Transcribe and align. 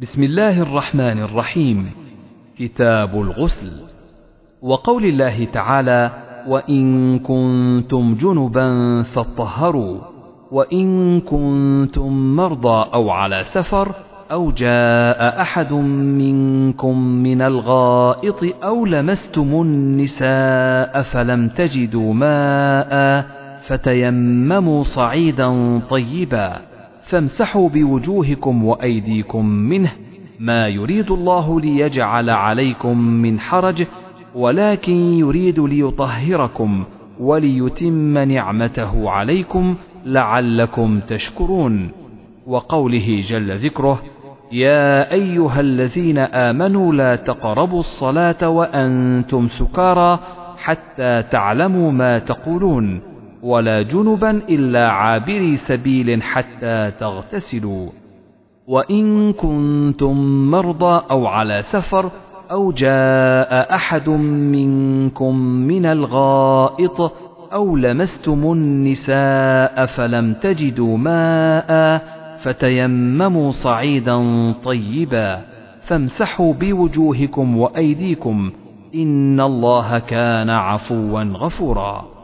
بسم 0.00 0.22
الله 0.22 0.62
الرحمن 0.62 1.18
الرحيم. 1.22 1.90
كتاب 2.58 3.20
الغسل. 3.20 3.72
وقول 4.62 5.04
الله 5.04 5.44
تعالى 5.44 6.10
وإن 6.48 7.18
كنتم 7.18 8.14
جنبا 8.14 9.02
فاطهروا 9.02 10.00
وإن 10.52 11.20
كنتم 11.20 12.36
مرضى 12.36 12.90
أو 12.94 13.10
على 13.10 13.42
سفر 13.44 13.94
أو 14.32 14.50
جاء 14.50 15.40
أحد 15.40 15.72
منكم 15.72 16.98
من 16.98 17.42
الغائط 17.42 18.44
أو 18.64 18.86
لمستم 18.86 19.62
النساء 19.62 21.02
فلم 21.02 21.48
تجدوا 21.48 22.14
ماء 22.14 23.24
فتيمموا 23.60 24.82
صعيدا 24.82 25.80
طيبا 25.90 26.75
فامسحوا 27.08 27.68
بوجوهكم 27.68 28.64
وأيديكم 28.64 29.46
منه 29.46 29.92
ما 30.40 30.68
يريد 30.68 31.10
الله 31.10 31.60
ليجعل 31.60 32.30
عليكم 32.30 32.98
من 32.98 33.40
حرج 33.40 33.84
ولكن 34.34 34.96
يريد 34.96 35.60
ليطهركم 35.60 36.84
وليتم 37.20 38.18
نعمته 38.18 39.10
عليكم 39.10 39.74
لعلكم 40.06 41.00
تشكرون. 41.00 41.90
وقوله 42.46 43.20
جل 43.28 43.56
ذكره 43.56 44.02
يا 44.52 45.12
أيها 45.12 45.60
الذين 45.60 46.18
آمنوا 46.18 46.92
لا 46.94 47.16
تقربوا 47.16 47.80
الصلاة 47.80 48.48
وأنتم 48.48 49.46
سكارى 49.46 50.18
حتى 50.56 51.22
تعلموا 51.22 51.92
ما 51.92 52.18
تقولون. 52.18 53.15
ولا 53.46 53.82
جنبا 53.82 54.30
إلا 54.30 54.88
عابري 54.88 55.56
سبيل 55.56 56.22
حتى 56.22 56.90
تغتسلوا. 57.00 57.88
وإن 58.66 59.32
كنتم 59.32 60.16
مرضى 60.50 61.02
أو 61.10 61.26
على 61.26 61.62
سفر 61.62 62.10
أو 62.50 62.72
جاء 62.72 63.74
أحد 63.74 64.08
منكم 64.08 65.36
من 65.38 65.86
الغائط 65.86 67.12
أو 67.52 67.76
لمستم 67.76 68.52
النساء 68.52 69.86
فلم 69.86 70.34
تجدوا 70.34 70.96
ماء 70.98 72.02
فتيمموا 72.42 73.50
صعيدا 73.50 74.52
طيبا 74.64 75.40
فامسحوا 75.82 76.52
بوجوهكم 76.52 77.56
وأيديكم 77.56 78.52
إن 78.94 79.40
الله 79.40 79.98
كان 79.98 80.50
عفوا 80.50 81.22
غفورا. 81.22 82.15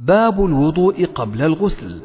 باب 0.00 0.44
الوضوء 0.44 1.04
قبل 1.04 1.42
الغسل. 1.42 2.00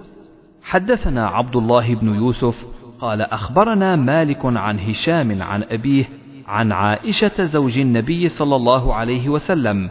حدثنا 0.63 1.27
عبد 1.27 1.55
الله 1.55 1.95
بن 1.95 2.15
يوسف 2.15 2.65
قال 2.99 3.21
أخبرنا 3.21 3.95
مالك 3.95 4.45
عن 4.45 4.79
هشام 4.79 5.41
عن 5.41 5.63
أبيه 5.63 6.05
عن 6.47 6.71
عائشة 6.71 7.43
زوج 7.43 7.79
النبي 7.79 8.27
صلى 8.27 8.55
الله 8.55 8.93
عليه 8.93 9.29
وسلم 9.29 9.89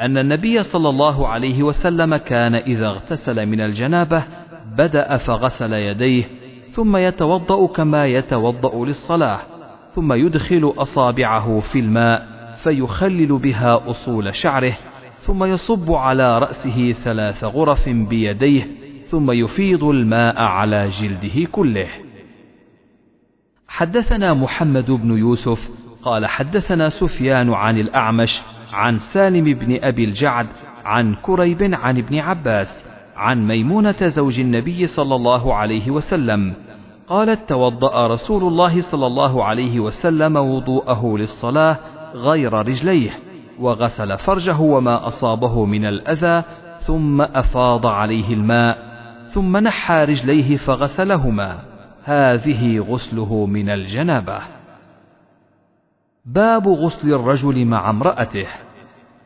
أن 0.00 0.18
النبي 0.18 0.62
صلى 0.62 0.88
الله 0.88 1.28
عليه 1.28 1.62
وسلم 1.62 2.16
كان 2.16 2.54
إذا 2.54 2.86
اغتسل 2.86 3.46
من 3.46 3.60
الجنابة 3.60 4.24
بدأ 4.78 5.16
فغسل 5.16 5.72
يديه 5.72 6.24
ثم 6.70 6.96
يتوضأ 6.96 7.66
كما 7.66 8.06
يتوضأ 8.06 8.84
للصلاة 8.84 9.38
ثم 9.94 10.12
يدخل 10.12 10.74
أصابعه 10.78 11.60
في 11.60 11.78
الماء 11.78 12.26
فيخلل 12.62 13.38
بها 13.38 13.90
أصول 13.90 14.34
شعره 14.34 14.76
ثم 15.28 15.44
يصب 15.44 15.92
على 15.92 16.38
رأسه 16.38 16.92
ثلاث 16.92 17.44
غرف 17.44 17.88
بيديه 17.88 18.68
ثم 19.06 19.30
يفيض 19.30 19.84
الماء 19.84 20.42
على 20.42 20.88
جلده 20.88 21.48
كله. 21.52 21.88
حدثنا 23.68 24.34
محمد 24.34 24.90
بن 24.90 25.18
يوسف 25.18 25.70
قال 26.02 26.26
حدثنا 26.26 26.88
سفيان 26.88 27.52
عن 27.52 27.78
الأعمش 27.78 28.42
عن 28.72 28.98
سالم 28.98 29.44
بن 29.44 29.78
أبي 29.82 30.04
الجعد 30.04 30.46
عن 30.84 31.14
كريب 31.14 31.74
عن 31.74 31.98
ابن 31.98 32.18
عباس 32.18 32.86
عن 33.16 33.46
ميمونة 33.46 34.06
زوج 34.06 34.40
النبي 34.40 34.86
صلى 34.86 35.14
الله 35.14 35.54
عليه 35.54 35.90
وسلم 35.90 36.54
قالت 37.08 37.48
توضأ 37.48 38.06
رسول 38.06 38.42
الله 38.42 38.80
صلى 38.80 39.06
الله 39.06 39.44
عليه 39.44 39.80
وسلم 39.80 40.36
وضوءه 40.36 41.16
للصلاة 41.18 41.78
غير 42.14 42.52
رجليه 42.52 43.27
وغسل 43.60 44.18
فرجه 44.18 44.60
وما 44.60 45.06
أصابه 45.06 45.64
من 45.64 45.84
الأذى 45.84 46.44
ثم 46.80 47.22
أفاض 47.22 47.86
عليه 47.86 48.34
الماء 48.34 48.88
ثم 49.32 49.56
نحى 49.56 50.04
رجليه 50.04 50.56
فغسلهما. 50.56 51.58
هذه 52.04 52.78
غسله 52.78 53.46
من 53.46 53.70
الجنابة. 53.70 54.38
باب 56.24 56.68
غسل 56.68 57.14
الرجل 57.14 57.64
مع 57.64 57.90
امرأته. 57.90 58.46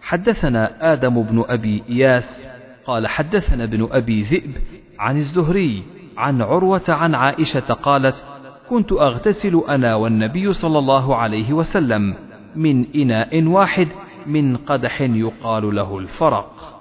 حدثنا 0.02 0.92
آدم 0.92 1.22
بن 1.22 1.44
أبي 1.48 1.82
إياس 1.88 2.48
قال 2.86 3.06
حدثنا 3.06 3.64
ابن 3.64 3.88
أبي 3.92 4.22
ذئب 4.22 4.52
عن 4.98 5.16
الزهري 5.16 5.82
عن 6.16 6.42
عروة 6.42 6.84
عن 6.88 7.14
عائشة 7.14 7.74
قالت 7.74 8.24
كنت 8.70 8.92
أغتسل 8.92 9.62
أنا 9.68 9.94
والنبي 9.94 10.52
صلى 10.52 10.78
الله 10.78 11.16
عليه 11.16 11.52
وسلم 11.52 12.14
من 12.56 12.86
إناء 12.94 13.42
واحد 13.42 13.88
من 14.26 14.56
قدح 14.56 15.00
يقال 15.00 15.74
له 15.74 15.98
الفرق. 15.98 16.80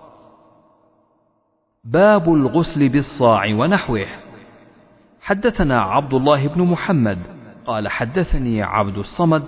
باب 1.83 2.33
الغسل 2.33 2.89
بالصاع 2.89 3.45
ونحوه. 3.53 4.07
حدثنا 5.21 5.81
عبد 5.81 6.13
الله 6.13 6.47
بن 6.47 6.61
محمد 6.61 7.19
قال 7.65 7.87
حدثني 7.87 8.63
عبد 8.63 8.97
الصمد 8.97 9.43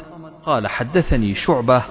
قال 0.46 0.68
حدثني 0.68 1.34
شعبة 1.34 1.84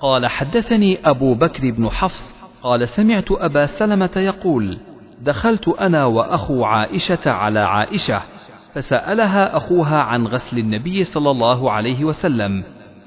قال 0.00 0.26
حدثني 0.26 0.98
أبو 1.04 1.34
بكر 1.34 1.70
بن 1.70 1.90
حفص 1.90 2.36
قال 2.62 2.88
سمعت 2.88 3.32
أبا 3.32 3.66
سلمة 3.66 4.10
يقول 4.16 4.78
دخلت 5.20 5.68
أنا 5.68 6.04
وأخو 6.04 6.64
عائشة 6.64 7.30
على 7.30 7.60
عائشة 7.60 8.20
فسألها 8.74 9.56
أخوها 9.56 9.98
عن 9.98 10.26
غسل 10.26 10.58
النبي 10.58 11.04
صلى 11.04 11.30
الله 11.30 11.70
عليه 11.72 12.04
وسلم 12.04 12.64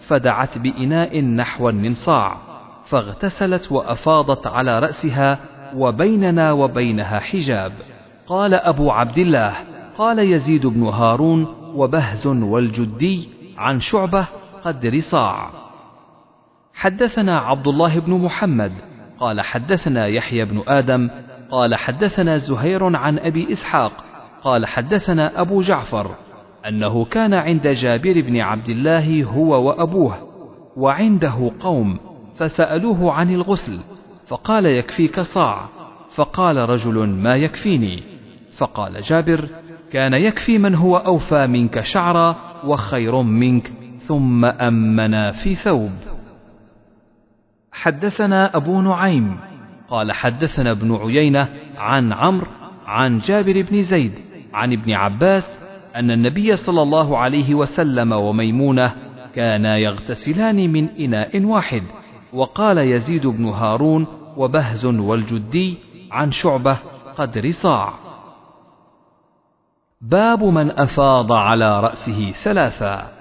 فدعت 0.09 0.57
بإناء 0.57 1.21
نحوا 1.21 1.71
من 1.71 1.93
صاع 1.93 2.37
فاغتسلت 2.85 3.71
وأفاضت 3.71 4.47
على 4.47 4.79
رأسها 4.79 5.39
وبيننا 5.75 6.51
وبينها 6.51 7.19
حجاب. 7.19 7.71
قال 8.27 8.53
أبو 8.53 8.91
عبد 8.91 9.17
الله 9.17 9.53
قال 9.97 10.19
يزيد 10.19 10.65
بن 10.65 10.83
هارون 10.83 11.47
وبهز 11.75 12.27
والجدي 12.27 13.29
عن 13.57 13.79
شعبة 13.79 14.27
قدر 14.63 14.99
صاع 14.99 15.49
حدثنا 16.73 17.39
عبد 17.39 17.67
الله 17.67 17.99
بن 17.99 18.13
محمد 18.13 18.71
قال 19.19 19.41
حدثنا 19.41 20.07
يحيى 20.07 20.45
بن 20.45 20.63
آدم 20.67 21.09
قال 21.51 21.75
حدثنا 21.75 22.37
زهير 22.37 22.95
عن 22.95 23.19
أبي 23.19 23.51
إسحاق 23.51 23.91
قال 24.43 24.65
حدثنا 24.65 25.41
أبو 25.41 25.61
جعفر. 25.61 26.15
أنه 26.67 27.05
كان 27.05 27.33
عند 27.33 27.67
جابر 27.67 28.21
بن 28.21 28.37
عبد 28.37 28.69
الله 28.69 29.23
هو 29.23 29.67
وأبوه 29.67 30.29
وعنده 30.77 31.51
قوم 31.59 31.99
فسألوه 32.35 33.13
عن 33.13 33.33
الغسل 33.33 33.79
فقال 34.27 34.65
يكفيك 34.65 35.19
صاع 35.19 35.65
فقال 36.15 36.69
رجل 36.69 37.07
ما 37.07 37.35
يكفيني؟ 37.35 38.03
فقال 38.57 39.01
جابر 39.01 39.45
كان 39.91 40.13
يكفي 40.13 40.57
من 40.57 40.75
هو 40.75 40.97
أوفى 40.97 41.47
منك 41.47 41.81
شعرا 41.81 42.35
وخير 42.63 43.21
منك 43.21 43.71
ثم 43.97 44.45
أمنا 44.45 45.31
في 45.31 45.55
ثوب. 45.55 45.91
حدثنا 47.71 48.55
أبو 48.57 48.81
نعيم 48.81 49.37
قال 49.89 50.11
حدثنا 50.11 50.71
ابن 50.71 50.95
عيينة 50.95 51.49
عن 51.77 52.13
عمرو 52.13 52.47
عن 52.85 53.17
جابر 53.17 53.61
بن 53.61 53.81
زيد 53.81 54.11
عن 54.53 54.73
ابن 54.73 54.91
عباس 54.91 55.59
أن 55.95 56.11
النبي 56.11 56.55
صلى 56.55 56.81
الله 56.81 57.17
عليه 57.17 57.55
وسلم 57.55 58.11
وميمونة 58.11 58.95
كانا 59.35 59.77
يغتسلان 59.77 60.69
من 60.69 60.89
إناء 60.89 61.43
واحد. 61.43 61.83
وقال 62.33 62.77
يزيد 62.77 63.27
بن 63.27 63.45
هارون 63.45 64.07
وبهز 64.37 64.85
والجدي 64.85 65.77
عن 66.11 66.31
شعبة 66.31 66.77
قدر 67.17 67.51
صاع 67.51 67.93
باب 70.01 70.43
من 70.43 70.71
أفاض 70.71 71.31
على 71.31 71.79
رأسه 71.79 72.31
ثلاثا. 72.31 73.19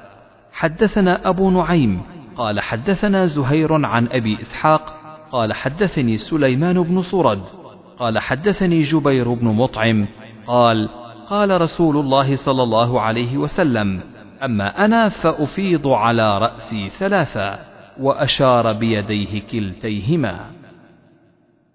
حدثنا 0.52 1.28
أبو 1.28 1.50
نعيم 1.50 2.02
قال 2.36 2.60
حدثنا 2.60 3.24
زهير 3.24 3.86
عن 3.86 4.08
أبي 4.12 4.40
إسحاق 4.40 4.94
قال 5.32 5.52
حدثني 5.52 6.16
سليمان 6.16 6.82
بن 6.82 7.00
صرد 7.00 7.42
قال 7.98 8.18
حدثني 8.18 8.80
جبير 8.80 9.34
بن 9.34 9.46
مطعم 9.46 10.06
قال 10.46 10.88
قال 11.30 11.60
رسول 11.60 11.96
الله 11.96 12.36
صلى 12.36 12.62
الله 12.62 13.00
عليه 13.00 13.36
وسلم 13.36 14.00
أما 14.44 14.84
أنا 14.84 15.08
فأفيض 15.08 15.86
على 15.88 16.38
رأسي 16.38 16.88
ثلاثا 16.88 17.58
وأشار 18.00 18.72
بيديه 18.72 19.42
كلتيهما. 19.52 20.40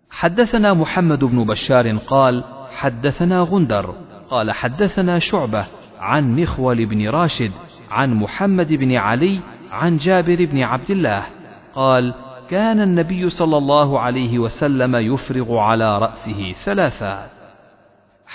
حدثنا 0.09 0.73
محمد 0.73 1.23
بن 1.23 1.43
بشار 1.43 1.97
قال 1.97 2.43
حدثنا 2.71 3.41
غندر 3.41 3.95
قال 4.29 4.51
حدثنا 4.51 5.19
شعبة 5.19 5.65
عن 5.99 6.35
مخول 6.35 6.85
بن 6.85 7.09
راشد 7.09 7.51
عن 7.91 8.13
محمد 8.13 8.73
بن 8.73 8.95
علي 8.95 9.39
عن 9.71 9.97
جابر 9.97 10.45
بن 10.45 10.63
عبد 10.63 10.91
الله 10.91 11.23
قال 11.75 12.13
كان 12.49 12.81
النبي 12.81 13.29
صلى 13.29 13.57
الله 13.57 13.99
عليه 13.99 14.39
وسلم 14.39 14.95
يفرغ 14.95 15.57
على 15.57 15.97
رأسه 15.97 16.53
ثلاثا. 16.53 17.42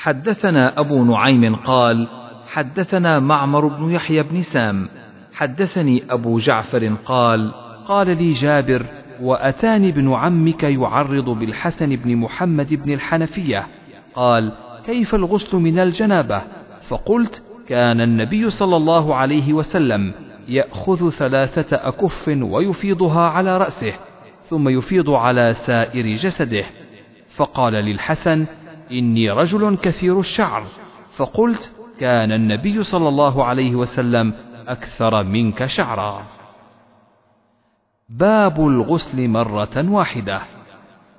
حدثنا 0.02 0.80
أبو 0.80 1.04
نعيم 1.04 1.56
قال 1.56 2.08
حدثنا 2.46 3.18
معمر 3.18 3.66
بن 3.66 3.90
يحيى 3.90 4.22
بن 4.22 4.42
سام 4.42 4.88
حدثني 5.32 6.04
أبو 6.10 6.38
جعفر 6.38 6.94
قال 7.04 7.52
قال 7.86 8.06
لي 8.06 8.32
جابر 8.32 8.82
وأتاني 9.20 9.88
ابن 9.88 10.12
عمك 10.12 10.62
يعرض 10.62 11.24
بالحسن 11.24 11.96
بن 11.96 12.16
محمد 12.16 12.74
بن 12.74 12.92
الحنفية 12.92 13.66
قال 14.14 14.52
كيف 14.86 15.14
الغسل 15.14 15.56
من 15.56 15.78
الجنابة؟ 15.78 16.42
فقلت 16.88 17.42
كان 17.68 18.00
النبي 18.00 18.50
صلى 18.50 18.76
الله 18.76 19.14
عليه 19.14 19.52
وسلم 19.52 20.12
يأخذ 20.48 21.10
ثلاثة 21.10 21.76
أكف 21.76 22.28
ويفيضها 22.28 23.28
على 23.28 23.58
رأسه 23.58 23.92
ثم 24.44 24.68
يفيض 24.68 25.10
على 25.10 25.54
سائر 25.54 26.06
جسده 26.06 26.64
فقال 27.36 27.72
للحسن 27.72 28.46
إني 28.92 29.30
رجل 29.30 29.76
كثير 29.76 30.20
الشعر. 30.20 30.62
فقلت 31.16 31.74
كان 32.00 32.32
النبي 32.32 32.84
صلى 32.84 33.08
الله 33.08 33.44
عليه 33.44 33.74
وسلم 33.74 34.34
أكثر 34.68 35.22
منك 35.22 35.66
شعرا. 35.66 36.22
باب 38.08 38.60
الغسل 38.60 39.28
مرة 39.28 39.90
واحدة. 39.90 40.40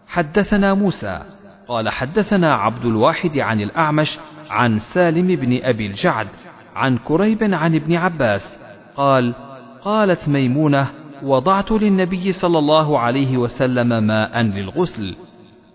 حدثنا 0.07 0.73
موسى. 0.73 1.21
قال 1.67 1.89
حدثنا 1.89 2.53
عبد 2.55 2.85
الواحد 2.85 3.37
عن 3.37 3.61
الأعمش 3.61 4.19
عن 4.49 4.79
سالم 4.79 5.27
بن 5.27 5.59
أبي 5.63 5.85
الجعد 5.85 6.27
عن 6.75 6.97
كريب 6.97 7.43
عن 7.53 7.75
ابن 7.75 7.95
عباس. 7.95 8.57
قال 8.97 9.33
قالت 9.81 10.29
ميمونة 10.29 10.87
وضعت 11.23 11.71
للنبي 11.71 12.31
صلى 12.31 12.59
الله 12.59 12.99
عليه 12.99 13.37
وسلم 13.37 14.03
ماء 14.03 14.41
للغسل. 14.41 15.15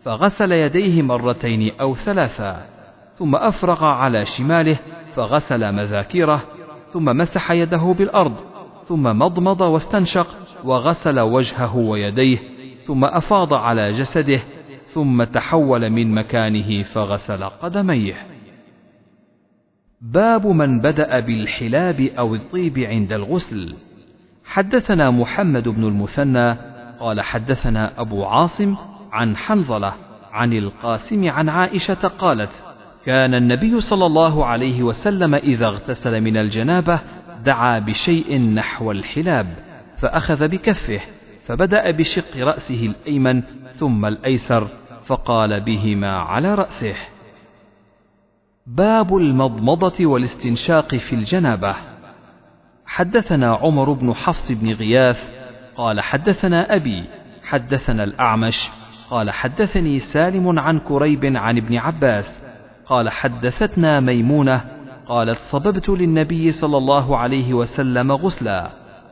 فغسل 0.04 0.52
يديه 0.52 1.02
مرتين 1.02 1.72
أو 1.80 1.94
ثلاثا 1.94 2.66
ثم 3.18 3.34
أفرغ 3.36 3.84
على 3.84 4.24
شماله 4.24 4.78
فغسل 5.14 5.72
مذاكيره 5.72 6.42
ثم 6.92 7.04
مسح 7.04 7.50
يده 7.50 7.94
بالأرض 7.98 8.34
ثم 8.86 9.02
مضمض 9.02 9.60
واستنشق 9.60 10.26
وغسل 10.64 11.20
وجهه 11.20 11.76
ويديه 11.76 12.38
ثم 12.86 13.04
أفاض 13.04 13.54
على 13.54 13.90
جسده 13.90 14.42
ثم 14.86 15.24
تحول 15.24 15.90
من 15.90 16.14
مكانه 16.14 16.82
فغسل 16.82 17.44
قدميه. 17.44 18.14
باب 20.00 20.46
من 20.46 20.80
بدأ 20.80 21.20
بالحلاب 21.20 22.00
أو 22.00 22.34
الطيب 22.34 22.78
عند 22.78 23.12
الغسل. 23.12 23.74
حدثنا 24.44 25.10
محمد 25.10 25.68
بن 25.68 25.84
المثنى 25.84 26.56
قال 27.00 27.20
حدثنا 27.20 28.00
أبو 28.00 28.24
عاصم 28.24 28.76
عن 29.14 29.36
حنظلة 29.36 29.94
عن 30.32 30.52
القاسم 30.52 31.30
عن 31.30 31.48
عائشة 31.48 32.08
قالت 32.18 32.64
كان 33.04 33.34
النبي 33.34 33.80
صلى 33.80 34.06
الله 34.06 34.46
عليه 34.46 34.82
وسلم 34.82 35.34
إذا 35.34 35.66
اغتسل 35.66 36.20
من 36.20 36.36
الجنابة 36.36 37.00
دعا 37.44 37.78
بشيء 37.78 38.40
نحو 38.40 38.90
الحلاب 38.90 39.46
فأخذ 39.98 40.48
بكفه 40.48 41.00
فبدأ 41.46 41.90
بشق 41.90 42.36
رأسه 42.36 42.86
الأيمن 42.86 43.42
ثم 43.74 44.06
الأيسر 44.06 44.68
فقال 45.04 45.60
بهما 45.60 46.16
على 46.16 46.54
رأسه 46.54 46.94
باب 48.66 49.16
المضمضة 49.16 50.06
والاستنشاق 50.06 50.94
في 50.94 51.12
الجنابة. 51.12 51.74
حدثنا 52.86 53.54
عمر 53.54 53.92
بن 53.92 54.14
حفص 54.14 54.52
بن 54.52 54.72
غياث 54.72 55.30
قال 55.76 56.00
حدثنا 56.00 56.74
أبي 56.76 57.04
حدثنا 57.44 58.04
الأعمش 58.04 58.70
قال 59.14 59.30
حدثني 59.30 59.98
سالم 59.98 60.58
عن 60.58 60.78
كريب 60.78 61.36
عن 61.36 61.56
ابن 61.56 61.76
عباس 61.76 62.42
قال 62.86 63.08
حدثتنا 63.08 64.00
ميمونة 64.00 64.64
قالت 65.06 65.38
صببت 65.38 65.88
للنبي 65.88 66.50
صلى 66.50 66.76
الله 66.76 67.16
عليه 67.16 67.54
وسلم 67.54 68.12
غسلا 68.12 68.68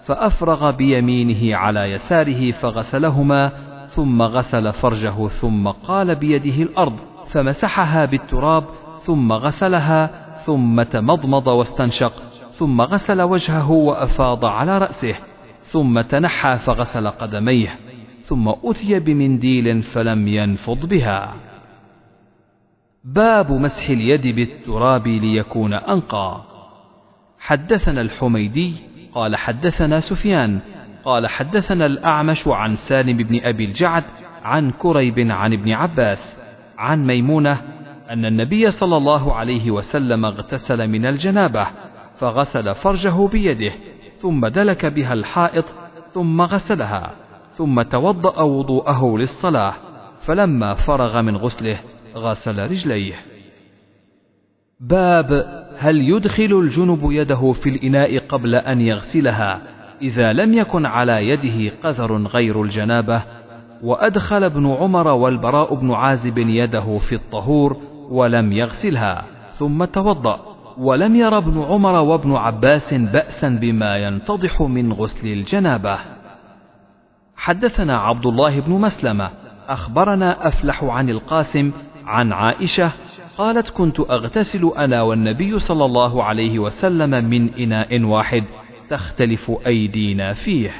فأفرغ 0.06 0.70
بيمينه 0.70 1.56
على 1.56 1.80
يساره 1.80 2.50
فغسلهما 2.50 3.52
ثم 3.88 4.22
غسل 4.22 4.72
فرجه 4.72 5.28
ثم 5.28 5.68
قال 5.68 6.14
بيده 6.14 6.62
الأرض 6.62 6.96
فمسحها 7.30 8.04
بالتراب 8.04 8.64
ثم 9.02 9.32
غسلها 9.32 10.10
ثم 10.46 10.82
تمضمض 10.82 11.46
واستنشق 11.46 12.12
ثم 12.52 12.80
غسل 12.80 13.22
وجهه 13.22 13.70
وأفاض 13.70 14.44
على 14.44 14.78
رأسه 14.78 15.14
ثم 15.60 16.00
تنحى 16.00 16.58
فغسل 16.58 17.08
قدميه 17.08 17.91
ثم 18.24 18.48
أتي 18.64 18.98
بمنديل 18.98 19.82
فلم 19.82 20.28
ينفض 20.28 20.86
بها. 20.86 21.34
باب 23.04 23.52
مسح 23.52 23.90
اليد 23.90 24.26
بالتراب 24.36 25.08
ليكون 25.08 25.74
أنقى. 25.74 26.42
حدثنا 27.38 28.00
الحميدي 28.00 28.74
قال 29.14 29.36
حدثنا 29.36 30.00
سفيان 30.00 30.60
قال 31.04 31.26
حدثنا 31.26 31.86
الأعمش 31.86 32.48
عن 32.48 32.76
سالم 32.76 33.16
بن 33.16 33.40
أبي 33.44 33.64
الجعد 33.64 34.04
عن 34.44 34.70
كريب 34.70 35.30
عن 35.30 35.52
ابن 35.52 35.72
عباس 35.72 36.36
عن 36.78 37.06
ميمونة 37.06 37.62
أن 38.10 38.24
النبي 38.24 38.70
صلى 38.70 38.96
الله 38.96 39.34
عليه 39.34 39.70
وسلم 39.70 40.24
اغتسل 40.24 40.88
من 40.88 41.06
الجنابة 41.06 41.66
فغسل 42.18 42.74
فرجه 42.74 43.26
بيده 43.26 43.72
ثم 44.20 44.46
دلك 44.46 44.86
بها 44.86 45.12
الحائط 45.12 45.64
ثم 46.14 46.42
غسلها. 46.42 47.21
ثم 47.62 47.82
توضأ 47.82 48.42
وضوءه 48.42 49.18
للصلاة 49.18 49.74
فلما 50.20 50.74
فرغ 50.74 51.22
من 51.22 51.36
غسله 51.36 51.78
غسل 52.16 52.58
رجليه. 52.58 53.14
باب 54.80 55.46
هل 55.78 56.00
يدخل 56.00 56.60
الجنب 56.62 57.00
يده 57.02 57.52
في 57.52 57.68
الإناء 57.68 58.18
قبل 58.18 58.54
أن 58.54 58.80
يغسلها 58.80 59.62
إذا 60.02 60.32
لم 60.32 60.54
يكن 60.54 60.86
على 60.86 61.28
يده 61.28 61.72
قذر 61.84 62.16
غير 62.26 62.62
الجنابة؟ 62.62 63.22
وأدخل 63.82 64.44
ابن 64.44 64.66
عمر 64.66 65.08
والبراء 65.08 65.74
بن 65.74 65.92
عازب 65.92 66.38
يده 66.38 66.98
في 66.98 67.14
الطهور 67.14 67.76
ولم 68.10 68.52
يغسلها 68.52 69.24
ثم 69.52 69.84
توضأ. 69.84 70.40
ولم 70.78 71.16
ير 71.16 71.38
ابن 71.38 71.62
عمر 71.62 71.94
وابن 71.94 72.34
عباس 72.34 72.94
بأسا 72.94 73.48
بما 73.48 73.96
ينتضح 73.96 74.62
من 74.62 74.92
غسل 74.92 75.28
الجنابة. 75.28 76.21
حدثنا 77.36 77.98
عبد 77.98 78.26
الله 78.26 78.60
بن 78.60 78.72
مسلمة 78.72 79.30
أخبرنا 79.68 80.48
أفلح 80.48 80.84
عن 80.84 81.10
القاسم 81.10 81.72
عن 82.06 82.32
عائشة 82.32 82.92
قالت 83.38 83.70
كنت 83.70 84.00
أغتسل 84.00 84.72
أنا 84.76 85.02
والنبي 85.02 85.58
صلى 85.58 85.84
الله 85.84 86.24
عليه 86.24 86.58
وسلم 86.58 87.24
من 87.24 87.54
إناء 87.54 88.02
واحد 88.02 88.44
تختلف 88.90 89.52
أيدينا 89.66 90.32
فيه. 90.32 90.70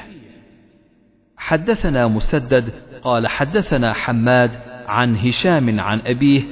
حدثنا 1.37 2.07
مسدد 2.07 2.73
قال 3.03 3.27
حدثنا 3.27 3.93
حماد 3.93 4.59
عن 4.87 5.17
هشام 5.17 5.79
عن 5.79 6.01
أبيه 6.05 6.43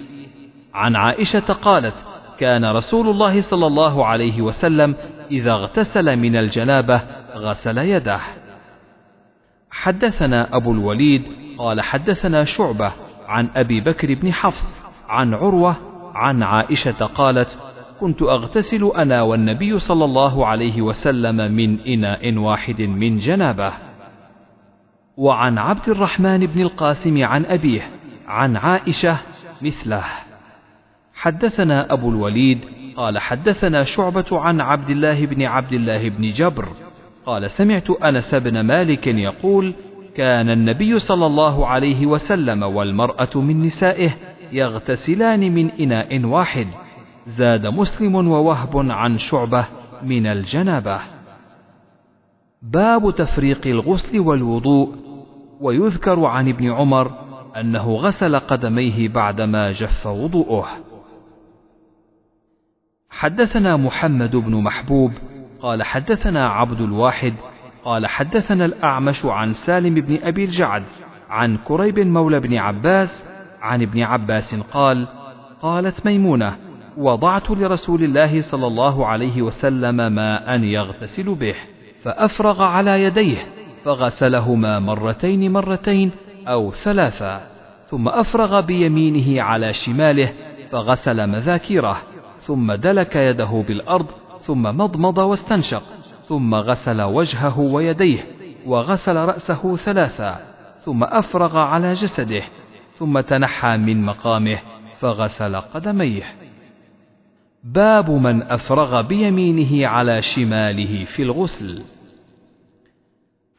عن 0.74 0.96
عائشة 0.96 1.54
قالت: 1.54 2.06
كان 2.38 2.66
رسول 2.66 3.10
الله 3.10 3.42
صلى 3.42 3.68
الله 3.68 4.06
عليه 4.06 4.42
وسلم 4.42 4.96
إذا 5.32 5.52
اغتسل 5.52 6.16
من 6.16 6.36
الجنابة 6.36 7.02
غسل 7.36 7.78
يده. 7.78 8.20
حدثنا 9.72 10.56
أبو 10.56 10.72
الوليد 10.72 11.24
قال 11.58 11.82
حدثنا 11.82 12.44
شعبة 12.44 12.92
عن 13.28 13.50
أبي 13.56 13.82
بكر 13.82 14.14
بن 14.14 14.34
حفص 14.34 14.76
عن 15.10 15.34
عروة 15.34 15.76
عن 16.16 16.44
عائشة 16.44 17.06
قالت: 17.06 17.60
كنت 18.00 18.22
أغتسل 18.22 18.92
أنا 18.96 19.22
والنبي 19.22 19.80
صلى 19.80 20.06
الله 20.06 20.46
عليه 20.46 20.82
وسلم 20.82 21.52
من 21.52 21.80
إناء 21.80 22.38
واحد 22.38 22.82
من 22.82 23.16
جنابه. 23.16 23.74
وعن 25.18 25.58
عبد 25.58 25.90
الرحمن 25.90 26.46
بن 26.46 26.62
القاسم 26.62 27.24
عن 27.24 27.46
أبيه 27.46 27.82
عن 28.28 28.58
عائشة 28.58 29.18
مثله. 29.62 30.04
حدثنا 31.14 31.94
أبو 31.94 32.10
الوليد 32.10 32.60
قال 32.96 33.20
حدثنا 33.20 33.84
شعبة 33.84 34.26
عن 34.32 34.62
عبد 34.62 34.90
الله 34.90 35.26
بن 35.26 35.42
عبد 35.42 35.74
الله 35.74 36.10
بن 36.10 36.32
جبر 36.32 36.68
قال 37.26 37.52
سمعت 37.52 37.90
أنس 37.90 38.36
بن 38.36 38.60
مالك 38.62 39.08
يقول: 39.08 39.74
كان 40.16 40.50
النبي 40.50 41.00
صلى 41.00 41.26
الله 41.26 41.68
عليه 41.68 42.06
وسلم 42.06 42.64
والمرأة 42.64 43.30
من 43.36 43.62
نسائه 43.62 44.12
يغتسلان 44.52 45.54
من 45.56 45.72
إناء 45.72 46.26
واحد 46.26 46.68
زاد 47.26 47.66
مسلم 47.66 48.16
ووهب 48.16 48.92
عن 48.92 49.18
شعبة 49.18 49.68
من 50.04 50.28
الجنابة. 50.28 51.02
باب 52.62 53.16
تفريق 53.16 53.68
الغسل 53.68 54.20
والوضوء 54.20 54.96
ويذكر 55.62 56.26
عن 56.26 56.50
ابن 56.50 56.72
عمر 56.72 57.12
أنه 57.58 57.96
غسل 57.96 58.40
قدميه 58.40 59.10
بعدما 59.10 59.72
جف 59.72 60.08
وضوءه. 60.08 60.68
حدثنا 63.10 63.78
محمد 63.78 64.36
بن 64.36 64.56
محبوب 64.56 65.12
قال 65.62 65.84
حدثنا 65.84 66.48
عبد 66.48 66.82
الواحد 66.82 67.34
قال 67.86 68.08
حدثنا 68.08 68.66
الأعمش 68.66 69.26
عن 69.26 69.54
سالم 69.54 69.96
بن 69.96 70.20
أبي 70.24 70.44
الجعد 70.44 70.84
عن 71.30 71.58
كريب 71.58 72.00
مولى 72.00 72.40
بن 72.40 72.58
عباس 72.58 73.24
عن 73.62 73.82
ابن 73.82 74.02
عباس 74.02 74.56
قال 74.56 75.08
قالت 75.62 76.06
ميمونة 76.06 76.58
وضعت 76.98 77.52
لرسول 77.52 78.04
الله 78.04 78.42
صلى 78.42 78.68
الله 78.68 79.08
عليه 79.08 79.42
وسلم 79.42 80.12
ماء 80.12 80.60
يغتسل 80.60 81.36
به 81.36 81.56
فأفرغ 82.04 82.64
على 82.64 83.04
يديه 83.04 83.38
فغسلهما 83.86 84.80
مرتين 84.80 85.54
مرتين 85.54 86.12
أو 86.48 86.72
ثلاثا 86.72 87.42
ثم 87.88 88.08
أفرغ 88.08 88.62
بيمينه 88.62 89.42
على 89.42 89.74
شماله 89.74 90.34
فغسل 90.72 91.28
مذاكيره 91.28 91.98
ثم 92.40 92.74
دلك 92.74 93.16
يده 93.16 93.64
بالأرض 93.68 94.08
ثم 94.42 94.62
مضمض 94.62 95.18
واستنشق 95.18 95.84
ثم 96.28 96.56
غسل 96.56 97.02
وجهه 97.02 97.60
ويديه 97.60 98.26
وغسل 98.66 99.16
رأسه 99.16 99.76
ثلاثا 99.76 100.40
ثم 100.86 101.04
أفرغ 101.04 101.58
على 101.58 101.94
جسده 101.94 102.44
ثم 102.98 103.20
تنحى 103.20 103.78
من 103.78 104.06
مقامه 104.06 104.60
فغسل 105.00 105.56
قدميه. 105.56 106.24
باب 107.64 108.12
من 108.12 108.42
أفرغ 108.44 109.02
بيمينه 109.02 109.88
على 109.88 110.22
شماله 110.22 111.06
في 111.06 111.24
الغسل. 111.24 111.84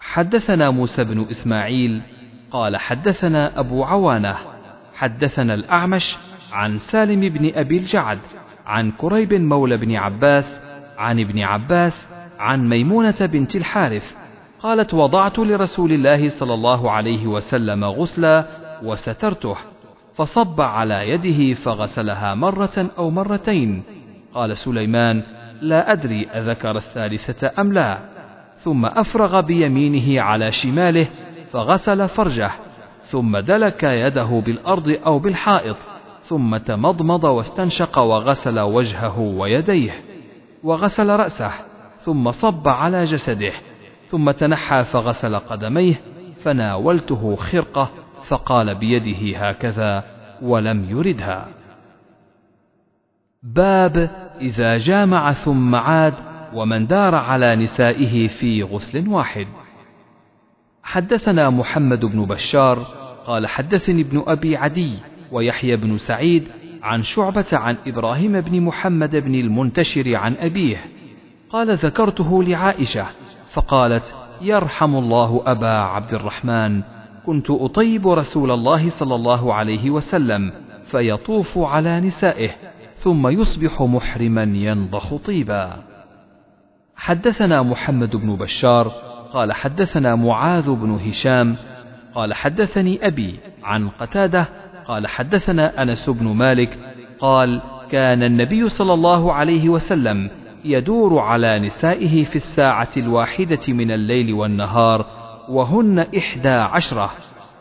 حدثنا 0.01 0.71
موسى 0.71 1.05
بن 1.05 1.27
إسماعيل 1.31 2.03
قال 2.51 2.77
حدثنا 2.77 3.61
أبو 3.61 3.85
عوانة 3.85 4.37
حدثنا 4.95 5.55
الأعمش 5.55 6.17
عن 6.53 6.77
سالم 6.77 7.21
بن 7.21 7.53
أبي 7.55 7.79
الجعد 7.79 8.19
عن 8.67 8.93
كريب 8.93 9.35
مولى 9.35 9.77
بن 9.77 9.97
عباس 9.97 10.63
عن 11.03 11.21
ابن 11.21 11.39
عباس 11.39 12.09
عن 12.39 12.69
ميمونة 12.69 13.27
بنت 13.27 13.57
الحارث 13.57 14.17
قالت 14.61 14.95
وضعت 14.95 15.39
لرسول 15.39 15.93
الله 15.93 16.29
صلى 16.29 16.55
الله 16.55 16.91
عليه 16.91 17.27
وسلم 17.27 17.85
غسلا 17.85 18.47
وسترته 18.83 19.57
فصب 20.15 20.61
على 20.61 21.09
يده 21.09 21.55
فغسلها 21.55 22.35
مرة 22.35 22.91
أو 22.99 23.11
مرتين. 23.11 23.83
قال 24.35 24.57
سليمان 24.57 25.23
لا 25.63 25.93
أدري 25.93 26.27
أذكر 26.27 26.77
الثالثة 26.77 27.51
أم 27.59 27.73
لا. 27.73 27.99
ثم 28.57 28.87
أفرغ 28.87 29.41
بيمينه 29.41 30.23
على 30.23 30.53
شماله 30.53 31.09
فغسل 31.53 32.09
فرجه 32.09 32.51
ثم 33.03 33.39
دلك 33.39 33.83
يده 33.83 34.43
بالأرض 34.47 34.99
أو 35.07 35.19
بالحائط 35.19 35.77
ثم 36.23 36.57
تمضمض 36.57 37.25
واستنشق 37.25 37.99
وغسل 37.99 38.61
وجهه 38.61 39.19
ويديه. 39.19 40.12
وغسل 40.63 41.11
رأسه 41.11 41.53
ثم 42.05 42.31
صب 42.31 42.69
على 42.69 43.05
جسده 43.05 43.53
ثم 44.09 44.31
تنحى 44.31 44.85
فغسل 44.85 45.37
قدميه 45.37 46.01
فناولته 46.43 47.37
خرقة 47.37 47.91
فقال 48.29 48.75
بيده 48.75 49.39
هكذا 49.39 50.05
ولم 50.43 50.91
يردها. 50.91 51.49
باب 53.43 54.11
إذا 54.41 54.79
جامع 54.79 55.33
ثم 55.33 55.75
عاد 55.75 56.15
ومن 56.55 56.87
دار 56.87 57.15
على 57.15 57.57
نسائه 57.57 58.29
في 58.29 58.63
غسل 58.63 59.09
واحد. 59.09 59.47
حدثنا 60.83 61.51
محمد 61.51 62.05
بن 62.05 62.25
بشار 62.25 62.79
قال 63.27 63.47
حدثني 63.47 64.01
ابن 64.03 64.25
أبي 64.27 64.57
عدي 64.57 64.99
ويحيى 65.33 65.77
بن 65.77 65.99
سعيد 65.99 66.49
عن 66.83 67.03
شعبة 67.03 67.47
عن 67.53 67.77
إبراهيم 67.87 68.41
بن 68.41 68.61
محمد 68.61 69.17
بن 69.17 69.35
المنتشر 69.35 70.17
عن 70.17 70.35
أبيه. 70.35 70.85
قال 71.51 71.77
ذكرته 71.77 72.43
لعائشة. 72.43 73.07
فقالت 73.53 74.17
يرحم 74.41 74.97
الله 74.97 75.43
أبا 75.47 75.79
عبد 75.79 76.15
الرحمن. 76.15 76.83
كنت 77.27 77.51
أطيب 77.51 78.09
رسول 78.09 78.51
الله 78.51 78.91
صلى 78.91 79.15
الله 79.15 79.55
عليه 79.55 79.91
وسلم 79.91 80.53
فيطوف 80.85 81.59
على 81.59 82.01
نسائه 82.01 82.51
ثم 82.97 83.29
يصبح 83.29 83.83
محرما 83.83 84.43
ينضخ 84.43 85.15
طيبا. 85.17 85.83
حدثنا 86.97 87.63
محمد 87.63 88.17
بن 88.17 88.37
بشار. 88.37 88.89
قال 89.33 89.53
حدثنا 89.53 90.17
معاذ 90.17 90.71
بن 90.71 90.91
هشام. 90.91 91.57
قال 92.15 92.35
حدثني 92.35 93.07
أبي 93.07 93.41
عن 93.63 93.89
قتادة 93.89 94.49
قال 94.87 95.07
حدثنا 95.07 95.83
أنس 95.83 96.11
بن 96.11 96.27
مالك 96.27 96.79
قال 97.21 97.61
كان 97.91 98.23
النبي 98.23 98.69
صلى 98.69 98.95
الله 98.95 99.33
عليه 99.33 99.69
وسلم 99.69 100.31
يدور 100.65 101.19
على 101.19 101.59
نسائه 101.59 102.25
في 102.25 102.37
الساعة 102.37 102.89
الواحدة 102.97 103.61
من 103.69 103.91
الليل 103.91 104.33
والنهار 104.33 105.07
وهن 105.49 105.99
إحدى 105.99 106.49
عشرة. 106.49 107.11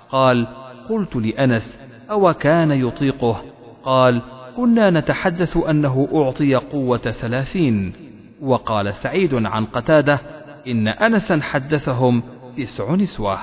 قال 0.09 0.47
قلت 0.89 1.15
لأنس 1.15 1.79
أو 2.11 2.33
كان 2.33 2.71
يطيقه؟ 2.71 3.41
قال 3.83 4.21
كنا 4.57 4.89
نتحدث 4.89 5.57
أنه 5.57 6.07
أعطي 6.13 6.55
قوة 6.55 6.97
ثلاثين. 6.97 7.93
وقال 8.41 8.93
سعيد 8.93 9.33
عن 9.33 9.65
قتادة 9.65 10.19
إن 10.67 10.87
أنسا 10.87 11.41
حدثهم 11.41 12.23
تسع 12.57 12.95
نسوة. 12.95 13.37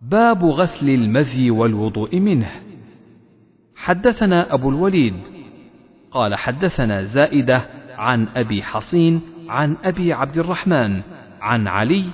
باب 0.00 0.44
غسل 0.44 0.88
المذي 0.88 1.50
والوضوء 1.50 2.20
منه. 2.20 2.50
حدثنا 3.76 4.54
أبو 4.54 4.70
الوليد 4.70 5.14
قال 6.10 6.34
حدثنا 6.34 7.04
زائدة 7.04 7.66
عن 7.98 8.28
أبي 8.36 8.62
حصين 8.62 9.20
عن 9.48 9.76
أبي 9.84 10.12
عبد 10.12 10.38
الرحمن 10.38 11.00
عن 11.40 11.68
علي 11.68 12.04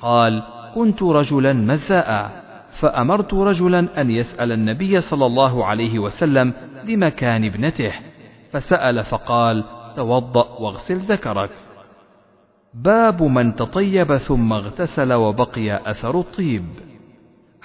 قال 0.00 0.42
كنت 0.74 1.02
رجلا 1.02 1.52
مذاء 1.52 2.42
فأمرت 2.70 3.34
رجلا 3.34 4.00
أن 4.00 4.10
يسأل 4.10 4.52
النبي 4.52 5.00
صلى 5.00 5.26
الله 5.26 5.64
عليه 5.64 5.98
وسلم 5.98 6.52
لمكان 6.84 7.44
ابنته 7.44 7.92
فسأل 8.52 9.04
فقال 9.04 9.64
توضأ 9.96 10.48
واغسل 10.60 10.96
ذكرك 10.96 11.50
باب 12.74 13.22
من 13.22 13.54
تطيب 13.54 14.16
ثم 14.16 14.52
اغتسل 14.52 15.12
وبقي 15.12 15.90
أثر 15.90 16.20
الطيب. 16.20 16.64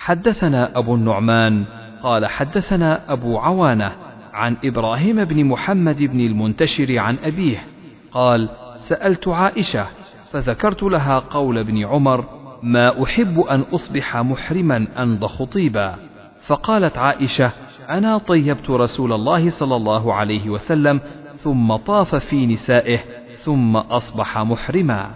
حدثنا 0.01 0.77
أبو 0.77 0.95
النعمان 0.95 1.65
قال 2.03 2.25
حدثنا 2.25 3.13
أبو 3.13 3.37
عوانة 3.37 3.91
عن 4.33 4.57
إبراهيم 4.63 5.25
بن 5.25 5.45
محمد 5.45 6.03
بن 6.03 6.19
المنتشر 6.19 6.99
عن 6.99 7.17
أبيه 7.23 7.67
قال 8.11 8.49
سألت 8.77 9.27
عائشة 9.27 9.87
فذكرت 10.31 10.83
لها 10.83 11.19
قول 11.19 11.57
ابن 11.57 11.85
عمر 11.85 12.25
ما 12.63 13.03
أحب 13.03 13.39
أن 13.39 13.61
أصبح 13.61 14.17
محرما 14.17 14.87
أنضخ 14.97 15.43
طيبا 15.43 15.95
فقالت 16.41 16.97
عائشة 16.97 17.51
أنا 17.89 18.17
طيبت 18.17 18.69
رسول 18.69 19.13
الله 19.13 19.49
صلى 19.49 19.75
الله 19.75 20.13
عليه 20.13 20.49
وسلم 20.49 21.01
ثم 21.37 21.75
طاف 21.75 22.15
في 22.15 22.45
نسائه 22.45 22.99
ثم 23.43 23.77
أصبح 23.77 24.37
محرما. 24.37 25.11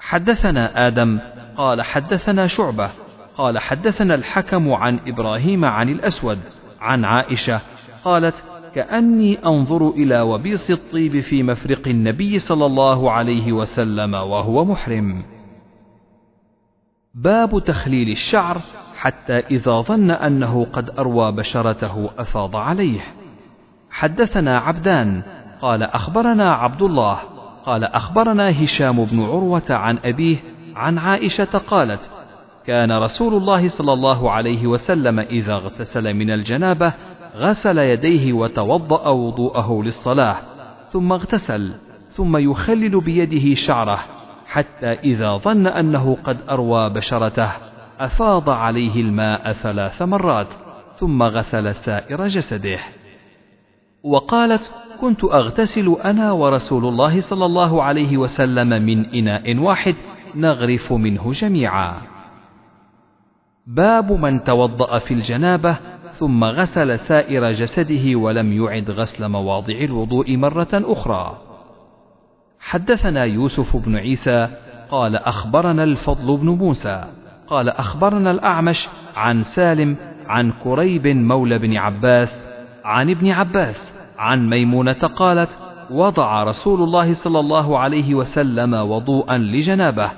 حدثنا 0.00 0.86
آدم 0.86 1.18
قال 1.56 1.82
حدثنا 1.82 2.46
شعبة 2.46 2.90
قال 3.38 3.58
حدثنا 3.58 4.14
الحكم 4.14 4.72
عن 4.72 5.00
إبراهيم 5.06 5.64
عن 5.64 5.88
الأسود 5.88 6.38
عن 6.80 7.04
عائشة 7.04 7.60
قالت 8.04 8.44
كأني 8.74 9.38
أنظر 9.46 9.90
إلى 9.90 10.20
وبيص 10.20 10.70
الطيب 10.70 11.20
في 11.20 11.42
مفرق 11.42 11.88
النبي 11.88 12.38
صلى 12.38 12.66
الله 12.66 13.12
عليه 13.12 13.52
وسلم 13.52 14.14
وهو 14.14 14.64
محرم. 14.64 15.22
باب 17.14 17.64
تخليل 17.64 18.10
الشعر 18.10 18.60
حتى 18.96 19.38
إذا 19.38 19.80
ظن 19.80 20.10
أنه 20.10 20.66
قد 20.72 20.98
أروى 20.98 21.32
بشرته 21.32 22.10
أفاض 22.18 22.56
عليه. 22.56 23.00
حدثنا 23.90 24.58
عبدان 24.58 25.22
قال 25.60 25.82
أخبرنا 25.82 26.54
عبد 26.54 26.82
الله 26.82 27.18
قال 27.66 27.84
أخبرنا 27.84 28.64
هشام 28.64 29.04
بن 29.04 29.22
عروة 29.22 29.70
عن 29.70 29.98
أبيه 30.04 30.36
عن 30.76 30.98
عائشة 30.98 31.58
قالت 31.58 32.17
كان 32.68 32.92
رسول 32.92 33.34
الله 33.34 33.68
صلى 33.68 33.92
الله 33.92 34.30
عليه 34.30 34.66
وسلم 34.66 35.20
إذا 35.20 35.52
اغتسل 35.52 36.14
من 36.14 36.30
الجنابة 36.30 36.94
غسل 37.36 37.78
يديه 37.78 38.32
وتوضأ 38.32 39.08
وضوءه 39.08 39.82
للصلاة 39.84 40.36
ثم 40.90 41.12
اغتسل 41.12 41.74
ثم 42.10 42.36
يخلل 42.36 43.00
بيده 43.00 43.54
شعره 43.54 43.98
حتى 44.46 44.86
إذا 44.92 45.36
ظن 45.36 45.66
أنه 45.66 46.16
قد 46.24 46.38
أروى 46.50 46.90
بشرته 46.90 47.50
أفاض 48.00 48.50
عليه 48.50 49.00
الماء 49.00 49.52
ثلاث 49.52 50.02
مرات 50.02 50.48
ثم 50.96 51.22
غسل 51.22 51.74
سائر 51.74 52.26
جسده. 52.26 52.78
وقالت 54.02 54.74
كنت 55.00 55.24
أغتسل 55.24 55.96
أنا 56.04 56.32
ورسول 56.32 56.84
الله 56.84 57.20
صلى 57.20 57.46
الله 57.46 57.82
عليه 57.82 58.16
وسلم 58.16 58.68
من 58.68 59.14
إناء 59.14 59.56
واحد 59.56 59.94
نغرف 60.34 60.92
منه 60.92 61.32
جميعا. 61.32 62.17
باب 63.68 64.12
من 64.12 64.44
توضأ 64.44 64.98
في 64.98 65.14
الجنابة 65.14 65.76
ثم 66.12 66.44
غسل 66.44 66.98
سائر 66.98 67.50
جسده 67.50 68.16
ولم 68.16 68.52
يعد 68.52 68.90
غسل 68.90 69.28
مواضع 69.28 69.74
الوضوء 69.74 70.36
مرة 70.36 70.68
أخرى. 70.72 71.38
حدثنا 72.60 73.24
يوسف 73.24 73.76
بن 73.76 73.96
عيسى 73.96 74.48
قال 74.90 75.16
أخبرنا 75.16 75.84
الفضل 75.84 76.36
بن 76.36 76.48
موسى 76.48 77.04
قال 77.46 77.68
أخبرنا 77.68 78.30
الأعمش 78.30 78.88
عن 79.16 79.42
سالم 79.42 79.96
عن 80.26 80.52
كريب 80.64 81.06
مولى 81.06 81.58
بن 81.58 81.76
عباس 81.76 82.48
عن 82.84 83.10
ابن 83.10 83.30
عباس 83.30 83.94
عن 84.18 84.48
ميمونة 84.48 84.92
قالت 84.92 85.58
وضع 85.90 86.42
رسول 86.42 86.82
الله 86.82 87.14
صلى 87.14 87.40
الله 87.40 87.78
عليه 87.78 88.14
وسلم 88.14 88.74
وضوءا 88.74 89.38
لجنابة 89.38 90.10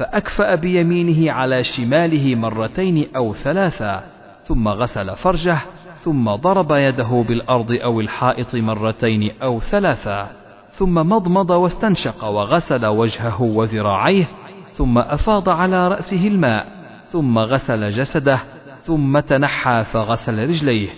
فأكفأ 0.00 0.54
بيمينه 0.54 1.32
على 1.32 1.64
شماله 1.64 2.34
مرتين 2.34 3.06
أو 3.16 3.34
ثلاثا 3.34 4.02
ثم 4.44 4.68
غسل 4.68 5.16
فرجه 5.16 5.58
ثم 6.00 6.34
ضرب 6.34 6.72
يده 6.72 7.24
بالأرض 7.28 7.72
أو 7.72 8.00
الحائط 8.00 8.54
مرتين 8.54 9.30
أو 9.42 9.60
ثلاثا 9.60 10.30
ثم 10.70 10.94
مضمض 10.94 11.50
واستنشق 11.50 12.24
وغسل 12.24 12.86
وجهه 12.86 13.42
وذراعيه 13.42 14.28
ثم 14.72 14.98
أفاض 14.98 15.48
على 15.48 15.88
رأسه 15.88 16.28
الماء 16.28 16.66
ثم 17.12 17.38
غسل 17.38 17.86
جسده 17.86 18.40
ثم 18.82 19.18
تنحى 19.18 19.84
فغسل 19.84 20.48
رجليه. 20.48 20.88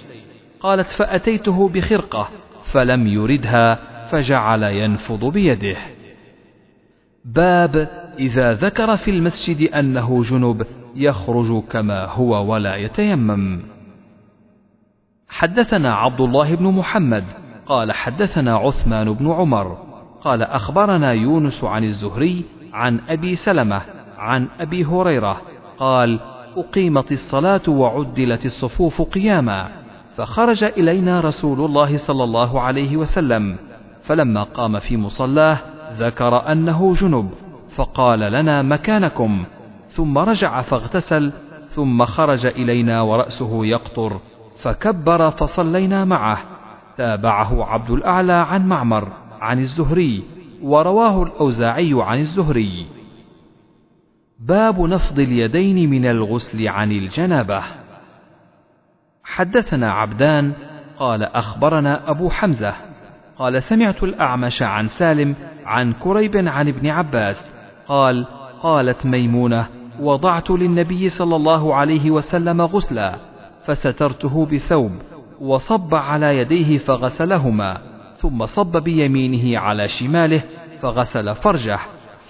قالت 0.61 0.91
فأتيته 0.91 1.69
بخرقة 1.69 2.29
فلم 2.73 3.07
يردها 3.07 3.79
فجعل 4.11 4.63
ينفض 4.63 5.25
بيده. 5.25 5.77
باب 7.25 8.02
إذا 8.19 8.53
ذكر 8.53 8.97
في 8.97 9.11
المسجد 9.11 9.71
أنه 9.75 10.23
جنب 10.23 10.67
يخرج 10.95 11.63
كما 11.63 12.05
هو 12.05 12.53
ولا 12.53 12.77
يتيمم. 12.77 13.61
حدثنا 15.29 15.95
عبد 15.95 16.21
الله 16.21 16.55
بن 16.55 16.65
محمد 16.65 17.25
قال 17.67 17.93
حدثنا 17.93 18.57
عثمان 18.57 19.13
بن 19.13 19.31
عمر 19.31 19.79
قال 20.25 20.43
أخبرنا 20.43 21.13
يونس 21.13 21.65
عن 21.65 21.85
الزهري 21.85 22.45
عن 22.73 23.01
أبي 23.09 23.37
سلمة 23.37 23.83
عن 24.19 24.49
أبي 24.61 24.85
هريرة 24.85 25.41
قال 25.79 26.21
أقيمت 26.57 27.13
الصلاة 27.13 27.61
وعدلت 27.69 28.47
الصفوف 28.47 29.03
قياما 29.03 29.69
فخرج 30.17 30.65
إلينا 30.65 31.21
رسول 31.21 31.65
الله 31.65 31.97
صلى 31.97 32.25
الله 32.25 32.61
عليه 32.61 32.97
وسلم 32.97 33.57
فلما 34.03 34.43
قام 34.43 34.79
في 34.79 34.97
مصلاه 34.97 35.59
ذكر 35.99 36.53
أنه 36.53 36.95
جنب 36.95 37.31
فقال 37.75 38.21
لنا 38.21 38.63
مكانكم. 38.63 39.45
ثم 39.89 40.19
رجع 40.19 40.63
فاغتسل 40.63 41.33
ثم 41.69 42.05
خرج 42.05 42.47
إلينا 42.47 43.01
ورأسه 43.01 43.67
يقطر 43.67 44.21
فكبر 44.63 45.31
فصلينا 45.31 46.05
معه. 46.05 46.39
تابعه 46.97 47.65
عبد 47.65 47.91
الأعلى 47.91 48.33
عن 48.33 48.69
معمر 48.69 49.13
عن 49.41 49.59
الزهري 49.59 50.23
ورواه 50.63 51.23
الأوزاعي 51.23 51.95
عن 51.97 52.19
الزهري. 52.19 52.87
باب 54.39 54.81
نفض 54.81 55.19
اليدين 55.19 55.91
من 55.91 56.07
الغسل 56.07 56.69
عن 56.69 56.93
الجنابة. 56.93 57.63
حدثنا 59.25 59.93
عبدان 59.93 60.53
قال 60.99 61.23
أخبرنا 61.23 62.11
أبو 62.11 62.31
حمزة 62.31 62.75
قال 63.37 63.63
سمعت 63.63 64.03
الأعمش 64.03 64.63
عن 64.63 64.87
سالم 64.87 65.35
عن 65.65 65.93
كريب 65.93 66.37
عن 66.37 66.69
ابن 66.69 66.89
عباس 66.89 67.52
قال 67.93 68.27
قالت 68.63 69.07
ميمونة 69.07 69.69
وضعت 70.01 70.51
للنبي 70.51 71.09
صلى 71.09 71.37
الله 71.37 71.75
عليه 71.75 72.11
وسلم 72.11 72.63
غسلا 72.63 73.17
فسترته 73.65 74.47
بثوب 74.47 74.93
وصب 75.41 75.95
على 75.95 76.39
يديه 76.39 76.79
فغسلهما 76.79 77.79
ثم 78.17 78.47
صب 78.47 78.77
بيمينه 78.77 79.59
على 79.59 79.89
شماله 79.89 80.43
فغسل 80.81 81.35
فرجه 81.35 81.79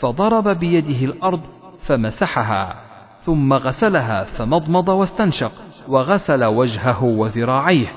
فضرب 0.01 0.49
بيده 0.49 1.05
الأرض 1.05 1.41
فمسحها 1.83 2.75
ثم 3.21 3.53
غسلها 3.53 4.25
فمضمض 4.25 4.89
واستنشق 4.89 5.53
وغسل 5.89 6.45
وجهه 6.45 7.05
وذراعيه 7.05 7.89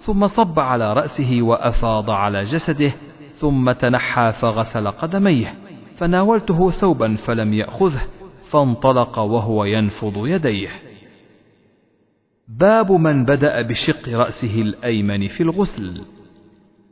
ثم 0.00 0.26
صب 0.26 0.60
على 0.60 0.92
رأسه 0.92 1.42
وأفاض 1.42 2.10
على 2.10 2.42
جسده 2.42 2.92
ثم 3.34 3.72
تنحى 3.72 4.32
فغسل 4.32 4.90
قدميه. 4.90 5.69
فناولته 6.00 6.70
ثوبا 6.70 7.16
فلم 7.16 7.54
يأخذه 7.54 8.02
فانطلق 8.50 9.18
وهو 9.18 9.64
ينفض 9.64 10.26
يديه. 10.26 10.68
باب 12.48 12.92
من 12.92 13.24
بدأ 13.24 13.62
بشق 13.62 14.08
رأسه 14.08 14.62
الأيمن 14.62 15.28
في 15.28 15.42
الغسل. 15.42 16.04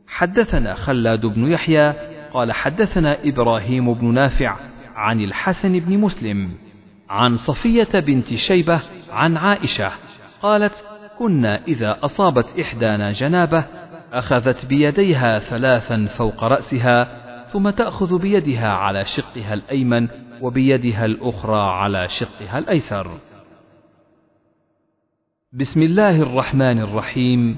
حدثنا 0.07 0.73
خلاد 0.73 1.25
بن 1.25 1.51
يحيى 1.51 1.93
قال 2.33 2.51
حدثنا 2.51 3.17
إبراهيم 3.23 3.93
بن 3.93 4.13
نافع 4.13 4.57
عن 4.95 5.21
الحسن 5.21 5.79
بن 5.79 5.97
مسلم 5.97 6.49
عن 7.09 7.35
صفية 7.35 7.99
بنت 7.99 8.33
شيبة 8.33 8.81
عن 9.11 9.37
عائشة 9.37 9.91
قالت 10.41 10.85
كنا 11.17 11.61
إذا 11.67 11.97
أصابت 12.03 12.59
إحدانا 12.59 13.11
جنابة 13.11 13.65
أخذت 14.13 14.65
بيديها 14.65 15.39
ثلاثا 15.39 16.05
فوق 16.05 16.43
رأسها 16.43 17.18
ثم 17.51 17.69
تأخذ 17.69 18.19
بيدها 18.19 18.69
على 18.69 19.05
شقها 19.05 19.53
الأيمن 19.53 20.07
وبيدها 20.41 21.05
الأخرى 21.05 21.61
على 21.61 22.09
شقها 22.09 22.59
الأيسر. 22.59 23.11
بسم 25.53 25.81
الله 25.81 26.21
الرحمن 26.21 26.79
الرحيم 26.79 27.57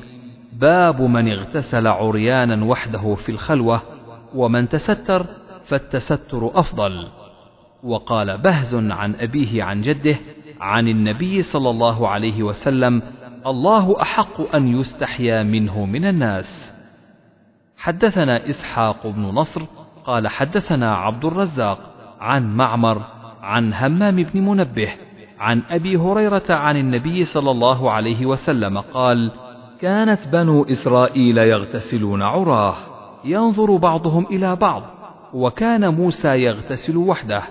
باب 0.53 1.01
من 1.01 1.31
اغتسل 1.31 1.87
عريانا 1.87 2.65
وحده 2.65 3.15
في 3.15 3.29
الخلوة 3.29 3.81
ومن 4.35 4.69
تستر 4.69 5.25
فالتستر 5.65 6.59
أفضل. 6.59 7.07
وقال 7.83 8.37
بهز 8.37 8.75
عن 8.75 9.15
أبيه 9.15 9.63
عن 9.63 9.81
جده 9.81 10.19
عن 10.59 10.87
النبي 10.87 11.41
صلى 11.41 11.69
الله 11.69 12.07
عليه 12.07 12.43
وسلم 12.43 13.01
الله 13.47 14.01
أحق 14.01 14.55
أن 14.55 14.79
يستحيا 14.79 15.43
منه 15.43 15.85
من 15.85 16.05
الناس 16.05 16.73
حدثنا 17.77 18.49
إسحاق 18.49 19.07
بن 19.07 19.21
نصر 19.21 19.61
قال 20.05 20.27
حدثنا 20.27 20.95
عبد 20.95 21.25
الرزاق 21.25 21.79
عن 22.21 22.55
معمر 22.55 23.01
عن 23.41 23.73
همام 23.73 24.15
بن 24.23 24.41
منبه 24.41 24.93
عن 25.39 25.63
أبي 25.69 25.97
هريرة 25.97 26.43
عن 26.49 26.77
النبي 26.77 27.25
صلى 27.25 27.51
الله 27.51 27.91
عليه 27.91 28.25
وسلم 28.25 28.77
قال 28.77 29.31
كانت 29.81 30.27
بنو 30.27 30.63
إسرائيل 30.63 31.37
يغتسلون 31.37 32.21
عراه 32.21 32.75
ينظر 33.25 33.77
بعضهم 33.77 34.25
إلى 34.25 34.55
بعض 34.55 34.83
وكان 35.33 35.93
موسى 35.93 36.27
يغتسل 36.27 36.97
وحده 36.97 37.43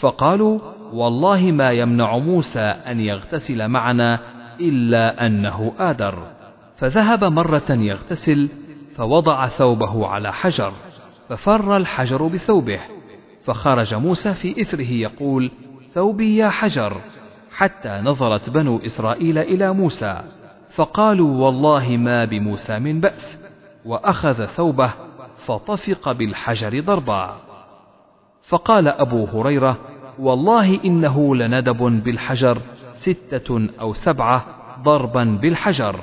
فقالوا 0.00 0.58
والله 0.92 1.52
ما 1.52 1.70
يمنع 1.72 2.18
موسى 2.18 2.60
أن 2.60 3.00
يغتسل 3.00 3.68
معنا 3.68 4.20
إلا 4.60 5.26
أنه 5.26 5.72
آدر. 5.78 6.18
فذهب 6.76 7.24
مرة 7.24 7.70
يغتسل 7.70 8.48
فوضع 8.96 9.48
ثوبه 9.48 10.06
على 10.06 10.32
حجر. 10.32 10.72
ففر 11.28 11.76
الحجر 11.76 12.26
بثوبه 12.26 12.80
فخرج 13.44 13.94
موسى 13.94 14.34
في 14.34 14.62
إثره 14.62 14.90
يقول 14.90 15.50
ثوبي 15.92 16.36
يا 16.36 16.48
حجر. 16.48 16.96
حتى 17.50 18.00
نظرت 18.04 18.50
بنو 18.50 18.80
إسرائيل 18.86 19.38
إلى 19.38 19.72
موسى 19.72 20.22
فقالوا 20.70 21.44
والله 21.44 21.96
ما 21.96 22.24
بموسى 22.24 22.78
من 22.78 23.00
بأس. 23.00 23.38
وأخذ 23.84 24.44
ثوبه 24.44 24.92
فطفق 25.36 26.12
بالحجر 26.12 26.80
ضربا. 26.80 27.36
فقال 28.42 28.88
أبو 28.88 29.24
هريرة 29.24 29.78
والله 30.18 30.84
إنه 30.84 31.36
لندب 31.36 32.02
بالحجر 32.04 32.58
ستة 32.94 33.68
أو 33.80 33.92
سبعة 33.92 34.46
ضربا 34.82 35.38
بالحجر. 35.42 35.96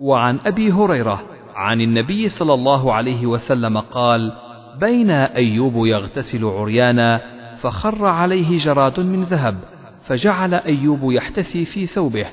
وعن 0.00 0.38
أبي 0.46 0.72
هريرة 0.72 1.22
عن 1.54 1.80
النبي 1.80 2.28
صلى 2.28 2.54
الله 2.54 2.92
عليه 2.94 3.26
وسلم 3.26 3.78
قال 3.78 4.32
بين 4.80 5.10
أيوب 5.10 5.86
يغتسل 5.86 6.44
عريانا 6.44 7.20
فخر 7.56 8.06
عليه 8.06 8.58
جراد 8.58 9.00
من 9.00 9.22
ذهب 9.22 9.56
فجعل 10.02 10.54
أيوب 10.54 11.12
يحتثي 11.12 11.64
في 11.64 11.86
ثوبه 11.86 12.26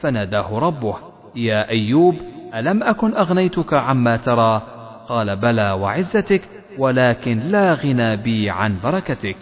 فناداه 0.00 0.58
ربه 0.58 0.94
يا 1.36 1.70
أيوب 1.70 2.16
ألم 2.54 2.82
أكن 2.82 3.14
أغنيتك 3.14 3.74
عما 3.74 4.16
ترى 4.16 4.62
قال 5.08 5.36
بلى 5.36 5.72
وعزتك 5.72 6.42
ولكن 6.78 7.38
لا 7.38 7.74
غنى 7.74 8.16
بي 8.16 8.50
عن 8.50 8.76
بركتك. 8.84 9.36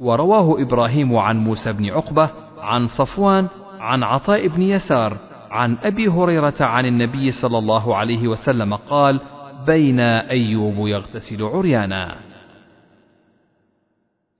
ورواه 0.00 0.62
إبراهيم 0.62 1.16
عن 1.16 1.38
موسى 1.44 1.72
بن 1.72 1.90
عقبة 1.90 2.30
عن 2.58 2.86
صفوان 2.86 3.46
عن 3.80 4.02
عطاء 4.02 4.48
بن 4.48 4.62
يسار 4.62 5.16
عن 5.50 5.76
أبي 5.82 6.08
هريرة 6.08 6.54
عن 6.60 6.86
النبي 6.86 7.30
صلى 7.30 7.58
الله 7.58 7.96
عليه 7.96 8.28
وسلم 8.28 8.74
قال 8.74 9.20
بين 9.66 10.00
أيوب 10.00 10.88
يغتسل 10.88 11.42
عريانا. 11.42 12.16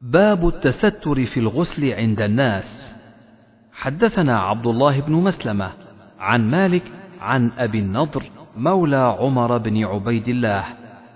باب 0.01 0.49
التستر 0.49 1.25
في 1.25 1.41
الغسل 1.41 1.93
عند 1.93 2.21
الناس. 2.21 2.95
حدثنا 3.73 4.39
عبد 4.39 4.67
الله 4.67 5.01
بن 5.01 5.13
مسلمة 5.13 5.71
عن 6.19 6.51
مالك 6.51 6.83
عن 7.21 7.51
أبي 7.59 7.79
النضر 7.79 8.23
مولى 8.57 9.17
عمر 9.21 9.59
بن 9.59 9.85
عبيد 9.85 10.29
الله 10.29 10.65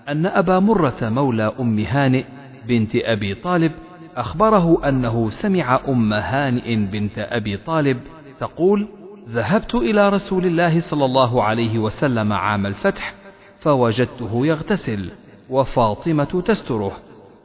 أن 0.09 0.27
أبا 0.27 0.59
مرة 0.59 0.97
مولى 1.03 1.53
أم 1.61 1.79
هانئ 1.79 2.25
بنت 2.69 2.97
أبي 2.97 3.35
طالب 3.35 3.73
أخبره 4.17 4.89
أنه 4.89 5.31
سمع 5.31 5.81
أم 5.89 6.13
هانئ 6.13 6.77
بنت 6.77 7.19
أبي 7.19 7.57
طالب 7.57 8.01
تقول 8.39 8.89
ذهبت 9.29 9.75
إلى 9.75 10.09
رسول 10.09 10.47
الله 10.47 10.81
صلى 10.81 11.05
الله 11.05 11.43
عليه 11.43 11.79
وسلم 11.79 12.33
عام 12.33 12.67
الفتح 12.67 13.15
فوجدته 13.61 14.47
يغتسل 14.47 15.11
وفاطمة 15.51 16.43
تستره. 16.45 16.93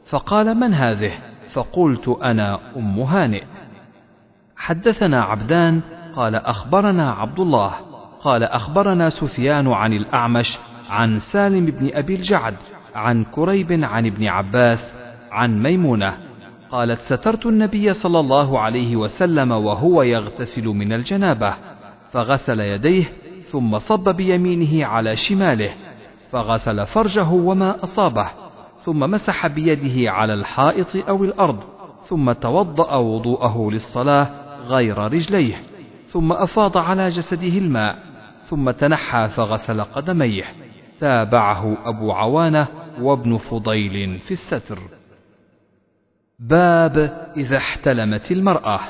فقال 0.06 0.54
من 0.54 0.74
هذه؟ 0.74 1.12
فقلت 1.52 2.08
أنا 2.08 2.58
أم 2.76 3.00
هانئ. 3.00 3.44
حدثنا 4.56 5.22
عبدان 5.22 5.80
قال 6.16 6.34
أخبرنا 6.34 7.10
عبد 7.10 7.40
الله 7.40 7.72
قال 8.20 8.42
أخبرنا 8.42 9.08
سفيان 9.08 9.68
عن 9.68 9.92
الأعمش 9.92 10.58
عن 10.90 11.18
سالم 11.18 11.66
بن 11.66 11.90
أبي 11.92 12.14
الجعد 12.14 12.56
عن 12.94 13.24
كريب 13.24 13.84
عن 13.84 14.06
ابن 14.06 14.26
عباس 14.26 14.94
عن 15.30 15.62
ميمونة. 15.62 16.18
قالت 16.70 17.00
سترت 17.00 17.46
النبي 17.46 17.92
صلى 17.92 18.20
الله 18.20 18.60
عليه 18.60 18.96
وسلم 18.96 19.52
وهو 19.52 20.02
يغتسل 20.02 20.64
من 20.64 20.92
الجنابة. 20.92 21.54
فغسل 22.12 22.60
يديه 22.60 23.12
ثم 23.50 23.78
صب 23.78 24.08
بيمينه 24.08 24.86
على 24.86 25.16
شماله 25.16 25.74
فغسل 26.32 26.86
فرجه 26.86 27.28
وما 27.28 27.84
أصابه 27.84 28.26
ثم 28.84 29.00
مسح 29.00 29.46
بيده 29.46 30.10
على 30.10 30.34
الحائط 30.34 31.08
أو 31.08 31.24
الأرض 31.24 31.64
ثم 32.02 32.32
توضأ 32.32 32.96
وضوءه 32.96 33.70
للصلاة 33.70 34.30
غير 34.66 34.98
رجليه 34.98 35.62
ثم 36.06 36.32
أفاض 36.32 36.78
على 36.78 37.08
جسده 37.08 37.58
الماء 37.58 38.10
ثم 38.50 38.70
تنحى 38.70 39.28
فغسل 39.28 39.80
قدميه. 39.80 40.44
تابعه 41.00 41.76
أبو 41.84 42.12
عوانة 42.12 42.66
وابن 43.00 43.36
فضيل 43.36 44.18
في 44.18 44.30
الستر. 44.30 44.78
باب 46.38 46.98
إذا 47.36 47.56
احتلمت 47.56 48.32
المرأة. 48.32 48.80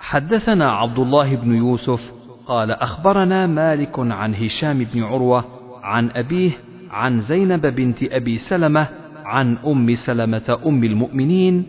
حدثنا 0.00 0.72
عبد 0.72 0.98
الله 0.98 1.36
بن 1.36 1.54
يوسف 1.54 2.12
قال 2.46 2.70
أخبرنا 2.70 3.46
مالك 3.46 3.98
عن 3.98 4.34
هشام 4.34 4.84
بن 4.94 5.02
عروة 5.02 5.44
عن 5.82 6.10
أبيه 6.10 6.50
عن 6.90 7.20
زينب 7.20 7.66
بنت 7.66 8.02
أبي 8.02 8.38
سلمة 8.38 8.88
عن 9.24 9.56
أم 9.66 9.94
سلمة 9.94 10.58
أم 10.66 10.84
المؤمنين 10.84 11.64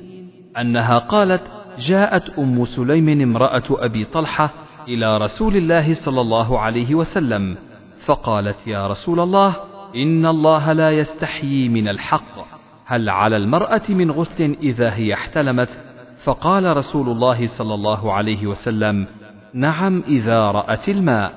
أنها 0.58 0.98
قالت 0.98 1.42
جاءت 1.80 2.40
أم 2.40 2.66
سليم 2.66 3.22
امرأة 3.22 3.64
أبي 3.70 4.06
طلحة 4.06 4.50
إلى 4.88 5.18
رسول 5.18 5.58
الله 5.58 5.94
صلى 5.94 6.22
الله 6.22 6.60
عليه 6.60 6.96
وسلم 6.96 7.58
فقالت 8.06 8.68
يا 8.68 8.88
رسول 8.88 9.20
الله 9.20 9.56
إن 9.96 10.26
الله 10.26 10.74
لا 10.74 10.92
يستحيي 10.92 11.70
من 11.70 11.88
الحق 11.88 12.48
هل 12.86 13.10
على 13.10 13.38
المرأة 13.38 13.82
من 13.90 14.12
غسل 14.12 14.58
إذا 14.62 14.94
هي 14.94 15.14
احتلمت 15.14 15.80
فقال 16.24 16.78
رسول 16.78 17.10
الله 17.10 17.48
صلى 17.48 17.74
الله 17.74 18.14
عليه 18.14 18.48
وسلم 18.48 19.08
نعم 19.54 20.04
إذا 20.08 20.52
رأت 20.52 20.90
الماء. 20.90 21.34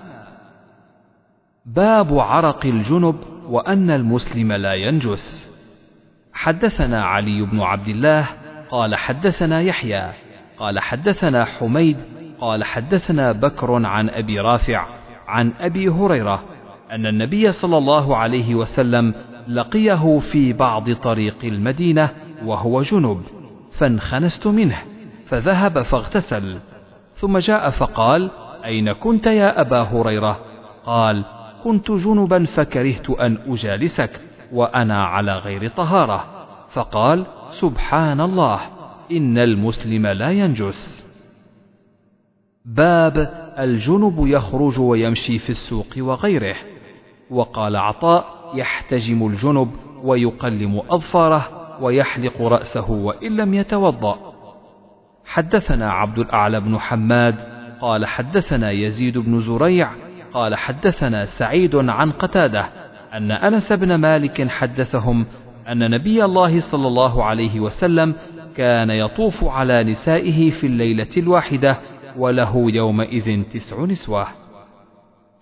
باب 1.66 2.18
عرق 2.18 2.66
الجنب 2.66 3.16
وأن 3.48 3.90
المسلم 3.90 4.52
لا 4.52 4.74
ينجس. 4.74 5.50
حدثنا 6.32 7.04
علي 7.04 7.42
بن 7.42 7.60
عبد 7.60 7.88
الله 7.88 8.26
قال 8.70 8.94
حدثنا 8.94 9.60
يحيى 9.60 10.10
قال 10.58 10.78
حدثنا 10.78 11.44
حميد 11.44 11.96
قال 12.40 12.64
حدثنا 12.64 13.32
بكر 13.32 13.86
عن 13.86 14.10
أبي 14.10 14.40
رافع 14.40 14.86
عن 15.28 15.52
أبي 15.60 15.88
هريرة 15.88 16.42
أن 16.90 17.06
النبي 17.06 17.52
صلى 17.52 17.78
الله 17.78 18.16
عليه 18.16 18.54
وسلم 18.54 19.14
لقيه 19.48 20.18
في 20.18 20.52
بعض 20.52 20.92
طريق 20.92 21.36
المدينة 21.44 22.10
وهو 22.44 22.82
جنب. 22.82 23.22
فانخنست 23.72 24.46
منه 24.46 24.78
فذهب 25.26 25.82
فاغتسل. 25.82 26.58
ثم 27.14 27.38
جاء 27.38 27.70
فقال 27.70 28.30
أين 28.64 28.92
كنت 28.92 29.26
يا 29.26 29.60
أبا 29.60 29.82
هريرة؟ 29.82 30.40
قال 30.86 31.24
كنت 31.64 31.90
جنبا 31.90 32.44
فكرهت 32.44 33.10
أن 33.10 33.38
أجالسك 33.46 34.20
وأنا 34.52 35.04
على 35.04 35.36
غير 35.36 35.68
طهارة. 35.68 36.24
فقال 36.70 37.26
سبحان 37.50 38.20
الله 38.20 38.60
إن 39.12 39.38
المسلم 39.38 40.06
لا 40.06 40.30
ينجس. 40.30 41.06
باب 42.64 43.18
الجنب 43.58 44.26
يخرج 44.26 44.80
ويمشي 44.80 45.38
في 45.38 45.50
السوق 45.50 45.94
وغيره. 45.98 46.56
وقال 47.30 47.76
عطاء 47.76 48.52
يحتجم 48.54 49.26
الجنب 49.26 49.70
ويقلم 50.02 50.82
أظفاره. 50.90 51.59
ويحلق 51.80 52.42
رأسه 52.42 52.90
وإن 52.90 53.36
لم 53.36 53.54
يتوضأ. 53.54 54.18
حدثنا 55.24 55.92
عبد 55.92 56.18
الأعلى 56.18 56.60
بن 56.60 56.78
حماد 56.78 57.34
قال 57.80 58.06
حدثنا 58.06 58.70
يزيد 58.70 59.18
بن 59.18 59.40
زريع 59.40 59.90
قال 60.34 60.54
حدثنا 60.54 61.24
سعيد 61.24 61.76
عن 61.76 62.12
قتادة 62.12 62.68
أن 63.12 63.30
أنس 63.30 63.72
بن 63.72 63.94
مالك 63.94 64.48
حدثهم 64.48 65.26
أن 65.68 65.90
نبي 65.90 66.24
الله 66.24 66.60
صلى 66.60 66.86
الله 66.86 67.24
عليه 67.24 67.60
وسلم 67.60 68.14
كان 68.56 68.90
يطوف 68.90 69.44
على 69.44 69.84
نسائه 69.84 70.50
في 70.50 70.66
الليلة 70.66 71.08
الواحدة 71.16 71.78
وله 72.16 72.70
يومئذ 72.70 73.42
تسع 73.42 73.84
نسوة. 73.84 74.26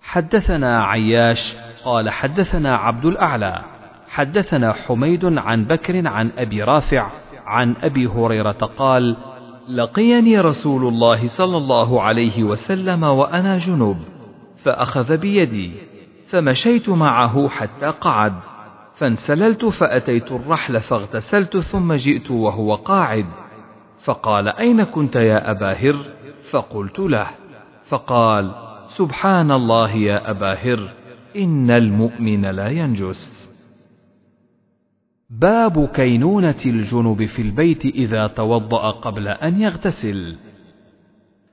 حدثنا 0.01 0.83
عياش 0.83 1.55
قال 1.85 2.09
حدثنا 2.09 2.75
عبد 2.75 3.05
الأعلى. 3.05 3.78
حدثنا 4.09 4.73
حميد 4.73 5.25
عن 5.37 5.65
بكر 5.65 6.07
عن 6.07 6.31
أبي 6.37 6.63
رافع 6.63 7.11
عن 7.45 7.75
أبي 7.81 8.07
هريرة 8.07 8.51
قال 8.51 9.17
لقيني 9.69 10.39
رسول 10.39 10.87
الله 10.87 11.27
صلى 11.27 11.57
الله 11.57 12.01
عليه 12.01 12.43
وسلم 12.43 13.03
وأنا 13.03 13.57
جنوب 13.57 13.97
فأخذ 14.63 15.17
بيدي 15.17 15.71
فمشيت 16.29 16.89
معه 16.89 17.49
حتى 17.49 17.85
قعد 17.85 18.33
فانسللت 18.95 19.65
فأتيت 19.65 20.31
الرحل 20.31 20.79
فاغتسلت 20.79 21.57
ثم 21.57 21.93
جئت 21.93 22.31
وهو 22.31 22.75
قاعد 22.75 23.25
فقال 24.03 24.47
أين 24.47 24.83
كنت 24.83 25.15
يا 25.15 25.51
أبا 25.51 25.73
هر؟ 25.73 25.95
فقلت 26.51 26.99
له 26.99 27.27
فقال 27.87 28.51
سبحان 28.85 29.51
الله 29.51 29.91
يا 29.91 30.29
أبا 30.31 30.53
هر 30.53 30.79
إن 31.35 31.71
المؤمن 31.71 32.45
لا 32.45 32.69
ينجس. 32.69 33.48
باب 35.29 35.87
كينونة 35.87 36.61
الجنب 36.65 37.25
في 37.25 37.41
البيت 37.41 37.85
إذا 37.85 38.27
توضأ 38.27 38.91
قبل 38.91 39.27
أن 39.27 39.61
يغتسل. 39.61 40.37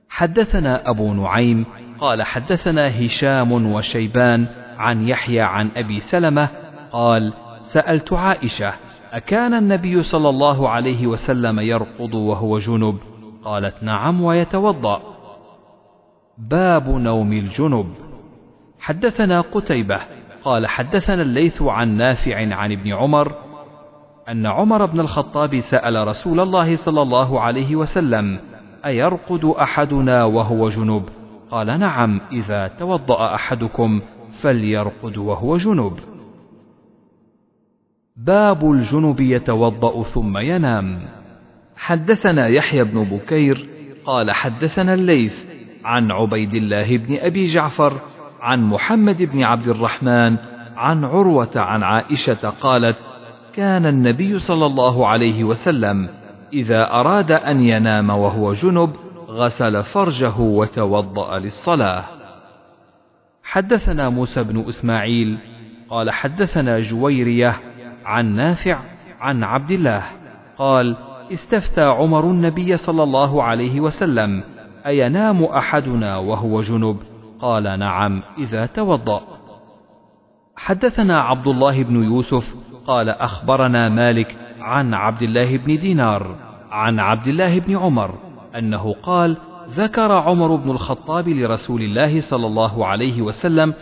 حدثنا 0.09 0.89
أبو 0.89 1.13
نعيم 1.13 1.65
قال 1.99 2.23
حدثنا 2.23 3.05
هشام 3.05 3.73
وشيبان 3.73 4.47
عن 4.77 5.07
يحيى 5.07 5.41
عن 5.41 5.69
أبي 5.75 5.99
سلمة 5.99 6.49
قال 6.91 7.33
سألت 7.61 8.13
عائشة 8.13 8.73
أكان 9.11 9.53
النبي 9.53 10.03
صلى 10.03 10.29
الله 10.29 10.69
عليه 10.69 11.07
وسلم 11.07 11.59
يرقض 11.59 12.13
وهو 12.13 12.59
جنب؟ 12.59 12.97
قالت 13.43 13.83
نعم 13.83 14.21
ويتوضأ. 14.21 15.01
باب 16.37 16.89
نوم 16.89 17.33
الجنب. 17.33 17.93
حدثنا 18.79 19.41
قتيبة 19.41 19.99
قال 20.43 20.67
حدثنا 20.67 21.21
الليث 21.21 21.61
عن 21.61 21.97
نافع 21.97 22.55
عن 22.55 22.71
ابن 22.71 22.93
عمر 22.93 23.46
أن 24.29 24.45
عمر 24.45 24.85
بن 24.85 24.99
الخطاب 24.99 25.59
سأل 25.59 26.07
رسول 26.07 26.39
الله 26.39 26.75
صلى 26.75 27.01
الله 27.01 27.41
عليه 27.41 27.75
وسلم 27.75 28.39
أيرقد 28.85 29.45
أحدنا 29.45 30.23
وهو 30.23 30.69
جنب؟ 30.69 31.03
قال 31.51 31.79
نعم 31.79 32.21
إذا 32.31 32.67
توضأ 32.67 33.35
أحدكم 33.35 34.01
فليرقد 34.41 35.17
وهو 35.17 35.57
جنب. 35.57 35.99
باب 38.17 38.71
الجنب 38.71 39.19
يتوضأ 39.19 40.03
ثم 40.03 40.37
ينام. 40.37 40.99
حدثنا 41.75 42.47
يحيى 42.47 42.83
بن 42.83 43.03
بكير 43.03 43.69
قال 44.05 44.31
حدثنا 44.31 44.93
الليث 44.93 45.45
عن 45.85 46.11
عبيد 46.11 46.53
الله 46.53 46.97
بن 46.97 47.17
أبي 47.17 47.45
جعفر 47.45 47.93
عن 48.41 48.63
محمد 48.63 49.23
بن 49.23 49.43
عبد 49.43 49.67
الرحمن 49.67 50.37
عن 50.75 51.05
عروة 51.05 51.51
عن 51.55 51.83
عائشة 51.83 52.49
قالت 52.49 52.97
كان 53.57 53.85
النبي 53.85 54.39
صلى 54.39 54.65
الله 54.65 55.07
عليه 55.07 55.43
وسلم 55.43 56.09
إذا 56.53 56.91
أراد 56.91 57.31
أن 57.31 57.61
ينام 57.61 58.09
وهو 58.09 58.53
جنب 58.53 58.95
غسل 59.29 59.83
فرجه 59.83 60.39
وتوضأ 60.39 61.39
للصلاة. 61.39 62.03
حدثنا 63.43 64.09
موسى 64.09 64.43
بن 64.43 64.59
إسماعيل 64.67 65.37
قال 65.89 66.11
حدثنا 66.11 66.79
جويرية 66.79 67.55
عن 68.05 68.35
نافع 68.35 68.79
عن 69.19 69.43
عبد 69.43 69.71
الله 69.71 70.03
قال 70.57 70.95
استفتى 71.33 71.83
عمر 71.83 72.23
النبي 72.23 72.77
صلى 72.77 73.03
الله 73.03 73.43
عليه 73.43 73.79
وسلم 73.81 74.43
أينام 74.85 75.43
أحدنا 75.43 76.17
وهو 76.17 76.61
جنب؟ 76.61 76.97
قال 77.39 77.79
نعم 77.79 78.23
إذا 78.37 78.65
توضأ. 78.65 79.21
حدثنا 80.57 81.21
عبد 81.21 81.47
الله 81.47 81.83
بن 81.83 82.03
يوسف 82.03 82.66
قال 82.87 83.09
أخبرنا 83.09 83.89
مالك 83.89 84.37
عن 84.59 84.93
عبد 84.93 85.21
الله 85.21 85.57
بن 85.57 85.79
دينار 85.79 86.35
عن 86.71 86.99
عبد 86.99 87.27
الله 87.27 87.59
بن 87.59 87.77
عمر 87.77 88.17
أنه 88.55 88.93
قال 89.03 89.37
ذكر 89.69 90.11
عمر 90.11 90.55
بن 90.55 90.71
الخطاب 90.71 91.29
لرسول 91.29 91.81
الله 91.81 92.21
صلى 92.21 92.47
الله 92.47 92.85
عليه 92.85 93.21
وسلم 93.21 93.73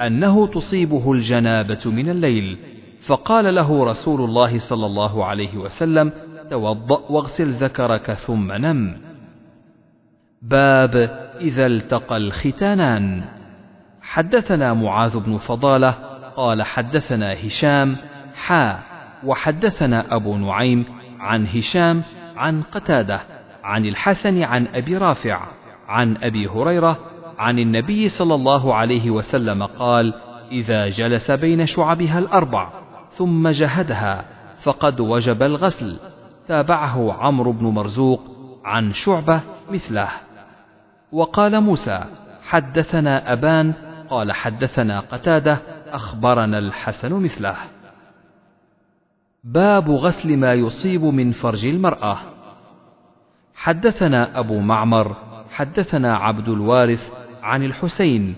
أنه 0.00 0.46
تصيبه 0.46 1.12
الجنابة 1.12 1.80
من 1.86 2.08
الليل 2.08 2.58
فقال 3.06 3.54
له 3.54 3.84
رسول 3.84 4.20
الله 4.20 4.58
صلى 4.58 4.86
الله 4.86 5.24
عليه 5.24 5.56
وسلم 5.56 6.12
توضأ 6.50 7.00
واغسل 7.10 7.50
ذكرك 7.50 8.12
ثم 8.12 8.52
نم. 8.52 8.96
باب 10.42 10.96
إذا 11.40 11.66
التقى 11.66 12.16
الختانان. 12.16 13.24
حدثنا 14.02 14.74
معاذ 14.74 15.18
بن 15.18 15.36
فضالة 15.36 15.90
قال 16.36 16.62
حدثنا 16.62 17.46
هشام 17.46 17.96
حا 18.34 18.78
وحدثنا 19.24 20.14
أبو 20.16 20.36
نعيم 20.36 20.84
عن 21.20 21.46
هشام 21.46 22.02
عن 22.36 22.62
قتادة 22.62 23.20
عن 23.64 23.86
الحسن 23.86 24.42
عن 24.42 24.66
أبي 24.66 24.96
رافع 24.96 25.40
عن 25.88 26.16
أبي 26.22 26.48
هريرة 26.48 26.98
عن 27.38 27.58
النبي 27.58 28.08
صلى 28.08 28.34
الله 28.34 28.74
عليه 28.74 29.10
وسلم 29.10 29.62
قال 29.62 30.14
إذا 30.52 30.88
جلس 30.88 31.30
بين 31.30 31.66
شعبها 31.66 32.18
الأربع 32.18 32.70
ثم 33.10 33.48
جهدها 33.48 34.24
فقد 34.62 35.00
وجب 35.00 35.42
الغسل 35.42 35.98
تابعه 36.48 37.12
عمرو 37.12 37.52
بن 37.52 37.66
مرزوق 37.66 38.20
عن 38.64 38.92
شعبة 38.92 39.40
مثله. 39.70 40.08
وقال 41.12 41.60
موسى 41.60 42.04
حدثنا 42.48 43.32
أبان 43.32 43.72
قال 44.10 44.32
حدثنا 44.32 45.00
قتادة 45.00 45.58
أخبرنا 45.92 46.58
الحسن 46.58 47.12
مثله. 47.12 47.56
باب 49.44 49.90
غسل 49.90 50.36
ما 50.36 50.54
يصيب 50.54 51.04
من 51.04 51.32
فرج 51.32 51.66
المرأة. 51.66 52.18
حدثنا 53.54 54.38
أبو 54.38 54.60
معمر 54.60 55.16
حدثنا 55.50 56.16
عبد 56.16 56.48
الوارث 56.48 57.12
عن 57.42 57.62
الحسين 57.62 58.36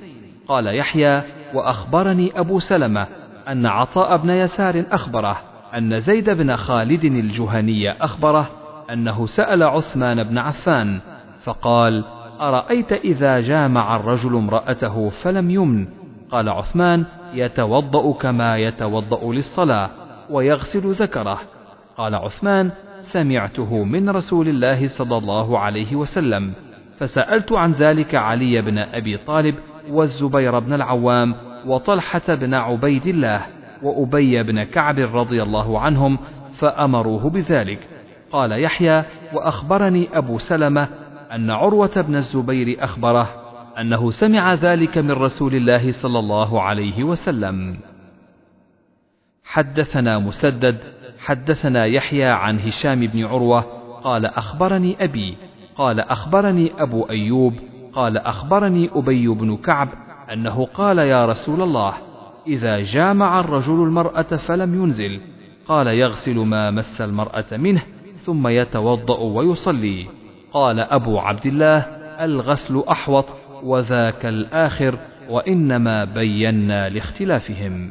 قال 0.48 0.66
يحيى 0.66 1.22
وأخبرني 1.54 2.40
أبو 2.40 2.58
سلمة 2.58 3.06
أن 3.48 3.66
عطاء 3.66 4.16
بن 4.16 4.30
يسار 4.30 4.84
أخبره 4.90 5.38
أن 5.74 6.00
زيد 6.00 6.30
بن 6.30 6.56
خالد 6.56 7.04
الجهني 7.04 7.92
أخبره 7.92 8.50
أنه 8.90 9.26
سأل 9.26 9.62
عثمان 9.62 10.24
بن 10.24 10.38
عفان 10.38 11.00
فقال 11.42 12.04
أرأيت 12.40 12.92
إذا 12.92 13.40
جامع 13.40 13.96
الرجل 13.96 14.36
امرأته 14.36 15.08
فلم 15.08 15.50
يمن؟ 15.50 15.88
قال 16.30 16.48
عثمان 16.48 17.04
يتوضأ 17.34 18.12
كما 18.12 18.58
يتوضأ 18.58 19.32
للصلاة. 19.32 20.05
ويغسل 20.30 20.92
ذكره. 20.92 21.40
قال 21.96 22.14
عثمان 22.14 22.70
سمعته 23.00 23.84
من 23.84 24.10
رسول 24.10 24.48
الله 24.48 24.88
صلى 24.88 25.18
الله 25.18 25.58
عليه 25.58 25.96
وسلم 25.96 26.52
فسألت 26.98 27.52
عن 27.52 27.72
ذلك 27.72 28.14
علي 28.14 28.62
بن 28.62 28.78
أبي 28.78 29.16
طالب 29.16 29.54
والزبير 29.90 30.58
بن 30.58 30.72
العوام 30.72 31.34
وطلحة 31.66 32.34
بن 32.34 32.54
عبيد 32.54 33.06
الله 33.06 33.46
وأبي 33.82 34.42
بن 34.42 34.62
كعب 34.62 34.98
رضي 34.98 35.42
الله 35.42 35.80
عنهم 35.80 36.18
فأمروه 36.52 37.30
بذلك. 37.30 37.78
قال 38.32 38.52
يحيى 38.52 39.04
وأخبرني 39.32 40.08
أبو 40.12 40.38
سلمة 40.38 40.88
أن 41.32 41.50
عروة 41.50 42.00
بن 42.08 42.16
الزبير 42.16 42.84
أخبره 42.84 43.28
أنه 43.80 44.10
سمع 44.10 44.54
ذلك 44.54 44.98
من 44.98 45.10
رسول 45.10 45.54
الله 45.54 45.92
صلى 45.92 46.18
الله 46.18 46.62
عليه 46.62 47.04
وسلم. 47.04 47.76
حدثنا 49.46 50.18
مسدد 50.18 50.78
حدثنا 51.18 51.86
يحيى 51.86 52.24
عن 52.24 52.60
هشام 52.60 53.06
بن 53.06 53.24
عروة 53.24 53.60
قال 54.04 54.26
أخبرني 54.26 54.96
أبي 55.00 55.36
قال 55.76 56.00
أخبرني 56.00 56.72
أبو 56.78 57.02
أيوب 57.02 57.54
قال 57.92 58.18
أخبرني 58.18 58.90
أبي 58.94 59.28
بن 59.28 59.56
كعب 59.56 59.88
أنه 60.32 60.64
قال 60.64 60.98
يا 60.98 61.26
رسول 61.26 61.62
الله 61.62 61.94
إذا 62.46 62.80
جامع 62.80 63.40
الرجل 63.40 63.82
المرأة 63.82 64.22
فلم 64.22 64.82
ينزل 64.82 65.20
قال 65.68 65.86
يغسل 65.86 66.38
ما 66.38 66.70
مس 66.70 67.00
المرأة 67.00 67.44
منه 67.52 67.82
ثم 68.22 68.48
يتوضأ 68.48 69.18
ويصلي. 69.18 70.06
قال 70.52 70.80
أبو 70.80 71.18
عبد 71.18 71.46
الله 71.46 71.78
الغسل 72.24 72.82
أحوط 72.90 73.24
وذاك 73.62 74.26
الآخر 74.26 74.98
وإنما 75.30 76.04
بينا 76.04 76.88
لاختلافهم. 76.88 77.90